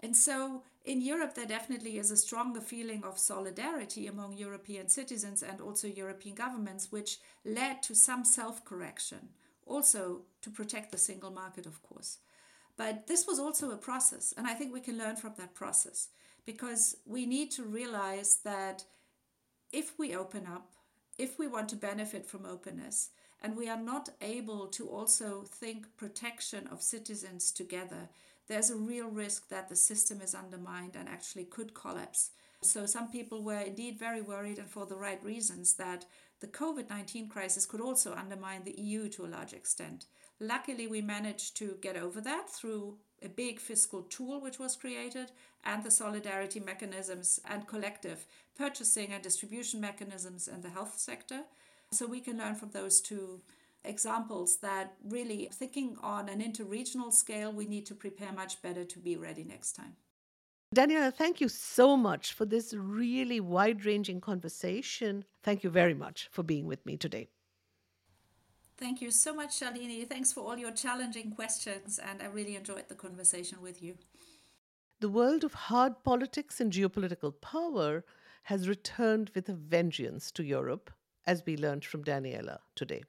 And 0.00 0.14
so 0.14 0.62
in 0.84 1.00
Europe, 1.00 1.34
there 1.34 1.46
definitely 1.46 1.96
is 1.96 2.10
a 2.10 2.16
stronger 2.16 2.60
feeling 2.60 3.02
of 3.04 3.18
solidarity 3.18 4.06
among 4.06 4.36
European 4.36 4.88
citizens 4.88 5.42
and 5.42 5.62
also 5.62 5.88
European 5.88 6.34
governments, 6.34 6.92
which 6.92 7.18
led 7.46 7.82
to 7.84 7.94
some 7.94 8.22
self 8.22 8.62
correction, 8.66 9.30
also 9.64 10.20
to 10.42 10.50
protect 10.50 10.92
the 10.92 10.98
single 10.98 11.30
market, 11.30 11.64
of 11.64 11.82
course. 11.82 12.18
But 12.76 13.06
this 13.06 13.26
was 13.26 13.38
also 13.38 13.70
a 13.70 13.78
process, 13.78 14.34
and 14.36 14.46
I 14.46 14.52
think 14.52 14.74
we 14.74 14.80
can 14.80 14.98
learn 14.98 15.16
from 15.16 15.32
that 15.38 15.54
process 15.54 16.08
because 16.44 16.96
we 17.06 17.24
need 17.24 17.50
to 17.52 17.62
realize 17.64 18.40
that 18.44 18.84
if 19.72 19.98
we 19.98 20.14
open 20.14 20.46
up, 20.46 20.75
if 21.18 21.38
we 21.38 21.46
want 21.46 21.68
to 21.70 21.76
benefit 21.76 22.26
from 22.26 22.46
openness, 22.46 23.10
and 23.42 23.56
we 23.56 23.68
are 23.68 23.80
not 23.80 24.08
able 24.20 24.66
to 24.68 24.88
also 24.88 25.42
think 25.46 25.96
protection 25.96 26.66
of 26.68 26.82
citizens 26.82 27.50
together, 27.50 28.08
there's 28.48 28.70
a 28.70 28.76
real 28.76 29.08
risk 29.08 29.48
that 29.48 29.68
the 29.68 29.76
system 29.76 30.20
is 30.20 30.34
undermined 30.34 30.96
and 30.96 31.08
actually 31.08 31.44
could 31.44 31.74
collapse. 31.74 32.30
So, 32.62 32.86
some 32.86 33.10
people 33.10 33.42
were 33.42 33.60
indeed 33.60 33.98
very 33.98 34.22
worried, 34.22 34.58
and 34.58 34.68
for 34.68 34.86
the 34.86 34.96
right 34.96 35.22
reasons, 35.22 35.74
that 35.74 36.06
the 36.40 36.46
COVID 36.46 36.88
19 36.88 37.28
crisis 37.28 37.66
could 37.66 37.80
also 37.80 38.14
undermine 38.14 38.64
the 38.64 38.80
EU 38.80 39.08
to 39.10 39.26
a 39.26 39.28
large 39.28 39.52
extent. 39.52 40.06
Luckily, 40.40 40.86
we 40.86 41.00
managed 41.00 41.56
to 41.58 41.76
get 41.80 41.96
over 41.96 42.20
that 42.22 42.50
through 42.50 42.98
a 43.22 43.28
big 43.28 43.58
fiscal 43.58 44.02
tool 44.02 44.40
which 44.40 44.58
was 44.58 44.76
created 44.76 45.32
and 45.64 45.82
the 45.82 45.90
solidarity 45.90 46.60
mechanisms 46.60 47.40
and 47.48 47.66
collective 47.66 48.26
purchasing 48.56 49.12
and 49.12 49.22
distribution 49.22 49.80
mechanisms 49.80 50.48
in 50.48 50.60
the 50.60 50.70
health 50.70 50.98
sector. 50.98 51.40
So, 51.90 52.06
we 52.06 52.20
can 52.20 52.38
learn 52.38 52.56
from 52.56 52.70
those 52.70 53.00
two 53.00 53.40
examples 53.84 54.56
that 54.56 54.94
really 55.08 55.48
thinking 55.52 55.96
on 56.02 56.28
an 56.28 56.40
interregional 56.40 57.12
scale, 57.12 57.52
we 57.52 57.66
need 57.66 57.86
to 57.86 57.94
prepare 57.94 58.32
much 58.32 58.60
better 58.60 58.84
to 58.84 58.98
be 58.98 59.16
ready 59.16 59.44
next 59.44 59.72
time. 59.72 59.96
Daniela, 60.74 61.14
thank 61.14 61.40
you 61.40 61.48
so 61.48 61.96
much 61.96 62.32
for 62.32 62.44
this 62.44 62.74
really 62.74 63.40
wide 63.40 63.84
ranging 63.84 64.20
conversation. 64.20 65.24
Thank 65.42 65.62
you 65.62 65.70
very 65.70 65.94
much 65.94 66.28
for 66.32 66.42
being 66.42 66.66
with 66.66 66.84
me 66.84 66.96
today. 66.96 67.28
Thank 68.78 69.00
you 69.00 69.10
so 69.10 69.34
much, 69.34 69.60
Shalini. 69.60 70.08
Thanks 70.08 70.32
for 70.32 70.40
all 70.40 70.58
your 70.58 70.70
challenging 70.70 71.30
questions, 71.32 71.98
and 71.98 72.22
I 72.22 72.26
really 72.26 72.56
enjoyed 72.56 72.88
the 72.88 72.94
conversation 72.94 73.62
with 73.62 73.82
you. 73.82 73.96
The 75.00 75.08
world 75.08 75.44
of 75.44 75.54
hard 75.54 76.02
politics 76.04 76.60
and 76.60 76.72
geopolitical 76.72 77.32
power 77.40 78.04
has 78.44 78.68
returned 78.68 79.30
with 79.34 79.48
a 79.48 79.54
vengeance 79.54 80.30
to 80.32 80.44
Europe, 80.44 80.90
as 81.26 81.42
we 81.46 81.56
learned 81.56 81.84
from 81.84 82.04
Daniela 82.04 82.58
today 82.74 83.02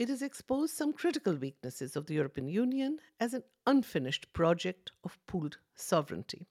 it 0.00 0.08
has 0.08 0.22
exposed 0.22 0.74
some 0.74 0.94
critical 0.94 1.34
weaknesses 1.34 1.94
of 1.94 2.06
the 2.06 2.14
European 2.14 2.48
Union 2.48 2.98
as 3.20 3.34
an 3.34 3.42
unfinished 3.66 4.32
project 4.32 4.92
of 5.04 5.18
pooled 5.26 5.58
sovereignty. 5.74 6.46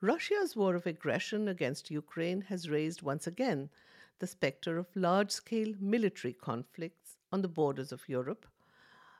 Russia's 0.00 0.56
war 0.56 0.74
of 0.74 0.84
aggression 0.84 1.46
against 1.46 1.92
Ukraine 1.92 2.40
has 2.40 2.68
raised 2.68 3.02
once 3.02 3.24
again 3.24 3.70
the 4.18 4.26
spectre 4.26 4.78
of 4.78 4.94
large 4.94 5.30
scale 5.30 5.74
military 5.80 6.32
conflicts 6.32 7.16
on 7.32 7.42
the 7.42 7.48
borders 7.48 7.92
of 7.92 8.08
Europe, 8.08 8.46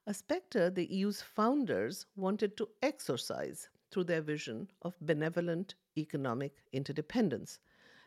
a 0.07 0.15
spectre 0.15 0.71
the 0.71 0.87
EU's 0.87 1.21
founders 1.21 2.07
wanted 2.17 2.57
to 2.57 2.69
exorcise 2.83 3.69
through 3.91 4.05
their 4.05 4.23
vision 4.23 4.71
of 4.83 4.95
benevolent 5.01 5.75
economic 5.97 6.63
interdependence, 6.73 7.59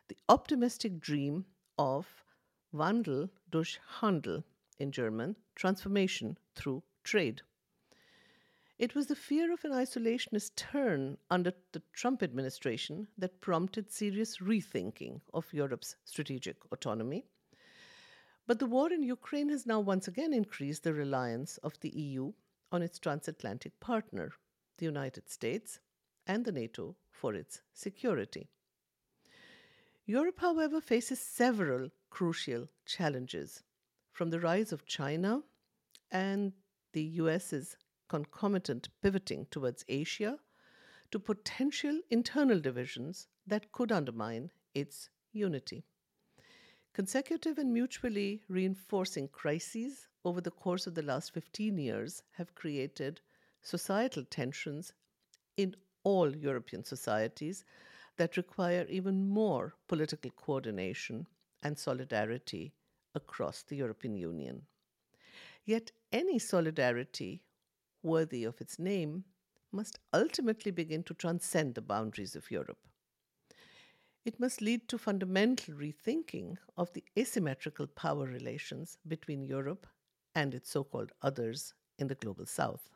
the 0.08 0.18
optimistic 0.30 1.00
dream 1.00 1.46
of 1.78 2.08
Wandel 2.74 3.30
durch 3.50 3.80
Handel, 4.00 4.44
in 4.78 4.92
German, 4.92 5.36
transformation 5.56 6.38
through 6.56 6.82
trade. 7.04 7.42
It 8.80 8.96
was 8.96 9.08
the 9.08 9.16
fear 9.16 9.52
of 9.52 9.66
an 9.66 9.72
isolationist 9.72 10.56
turn 10.56 11.18
under 11.30 11.52
the 11.74 11.82
Trump 11.92 12.24
administration 12.24 13.10
that 13.18 13.42
prompted 13.42 13.92
serious 13.92 14.38
rethinking 14.38 15.20
of 15.34 15.52
Europe's 15.54 15.98
strategic 16.06 16.56
autonomy. 16.72 17.26
But 18.48 18.60
the 18.60 18.66
war 18.66 18.94
in 18.94 19.04
Ukraine 19.04 19.50
has 19.50 19.66
now 19.66 19.82
once 19.82 20.08
again 20.08 20.34
increased 20.34 20.84
the 20.84 20.94
reliance 20.94 21.58
of 21.58 21.78
the 21.82 21.90
EU 21.90 22.32
on 22.72 22.82
its 22.82 23.00
transatlantic 23.00 23.78
partner, 23.82 24.32
the 24.78 24.86
United 24.86 25.30
States, 25.30 25.82
and 26.26 26.46
the 26.46 26.54
NATO 26.54 26.96
for 27.12 27.34
its 27.36 27.62
security. 27.74 28.48
Europe, 30.06 30.40
however, 30.40 30.80
faces 30.80 31.20
several 31.20 31.90
crucial 32.10 32.70
challenges 32.86 33.62
from 34.14 34.30
the 34.30 34.40
rise 34.40 34.72
of 34.72 34.86
China 34.86 35.42
and 36.12 36.54
the 36.94 37.04
US's 37.04 37.76
concomitant 38.10 38.90
pivoting 39.02 39.48
towards 39.50 39.86
Asia 39.88 40.40
to 41.12 41.20
potential 41.20 42.02
internal 42.10 42.60
divisions 42.60 43.28
that 43.48 43.72
could 43.72 43.92
undermine 43.92 44.52
its 44.74 45.10
unity. 45.32 45.84
Consecutive 46.94 47.58
and 47.58 47.72
mutually 47.72 48.42
reinforcing 48.50 49.28
crises 49.28 50.08
over 50.26 50.42
the 50.42 50.52
course 50.52 50.86
of 50.88 50.96
the 50.96 51.02
last 51.02 51.34
15 51.34 51.78
years 51.78 52.24
have 52.32 52.56
created 52.56 53.22
societal 53.62 54.26
tensions 54.26 54.92
in 55.56 55.76
all 56.04 56.36
European 56.36 56.84
societies 56.84 57.64
that 58.18 58.38
require 58.38 58.86
even 58.90 59.30
more 59.30 59.76
political 59.88 60.32
coordination 60.32 61.26
and 61.64 61.78
solidarity 61.78 62.74
across 63.16 63.64
the 63.64 63.76
European 63.76 64.16
Union. 64.16 64.62
Yet 65.66 65.92
any 66.12 66.40
solidarity 66.40 67.44
worthy 68.04 68.44
of 68.44 68.60
its 68.62 68.80
name 68.80 69.24
must 69.72 70.00
ultimately 70.14 70.72
begin 70.72 71.04
to 71.04 71.14
transcend 71.14 71.76
the 71.76 71.82
boundaries 71.82 72.36
of 72.36 72.50
Europe. 72.52 72.80
It 74.26 74.40
must 74.40 74.62
lead 74.62 74.88
to 74.90 74.98
fundamental 74.98 75.76
rethinking 75.76 76.58
of 76.78 76.92
the 76.94 77.04
asymmetrical 77.18 77.88
power 77.88 78.26
relations 78.26 78.98
between 79.08 79.44
Europe 79.44 79.88
and 80.36 80.54
its 80.54 80.72
so 80.72 80.84
called 80.84 81.12
others 81.22 81.74
in 81.98 82.08
the 82.08 82.16
global 82.16 82.46
south. 82.46 82.90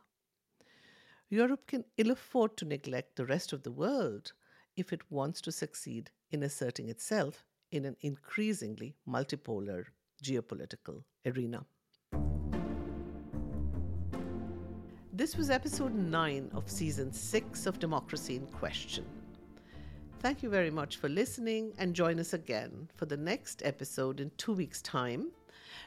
Europe 1.29 1.65
can 1.67 1.85
ill 1.97 2.11
afford 2.11 2.57
to 2.57 2.65
neglect 2.65 3.15
the 3.15 3.25
rest 3.25 3.53
of 3.53 3.63
the 3.63 3.71
world 3.71 4.33
if 4.75 4.93
it 4.93 5.11
wants 5.11 5.41
to 5.41 5.51
succeed 5.51 6.11
in 6.31 6.43
asserting 6.43 6.89
itself 6.89 7.43
in 7.71 7.85
an 7.85 7.95
increasingly 8.01 8.95
multipolar 9.07 9.85
geopolitical 10.23 11.03
arena. 11.25 11.65
This 15.15 15.37
was 15.37 15.51
episode 15.51 15.93
9 15.93 16.49
of 16.55 16.67
season 16.67 17.13
6 17.13 17.67
of 17.67 17.77
Democracy 17.77 18.35
in 18.35 18.47
Question. 18.47 19.05
Thank 20.21 20.41
you 20.41 20.49
very 20.49 20.71
much 20.71 20.97
for 20.97 21.07
listening 21.07 21.71
and 21.77 21.93
join 21.93 22.19
us 22.19 22.33
again 22.33 22.89
for 22.95 23.05
the 23.05 23.15
next 23.15 23.61
episode 23.63 24.19
in 24.19 24.31
two 24.37 24.53
weeks' 24.53 24.81
time 24.81 25.27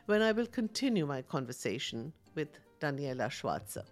when 0.05 0.23
I 0.23 0.31
will 0.31 0.47
continue 0.47 1.07
my 1.07 1.23
conversation 1.23 2.13
with 2.37 2.51
Daniela 2.79 3.29
Schwarzer. 3.29 3.85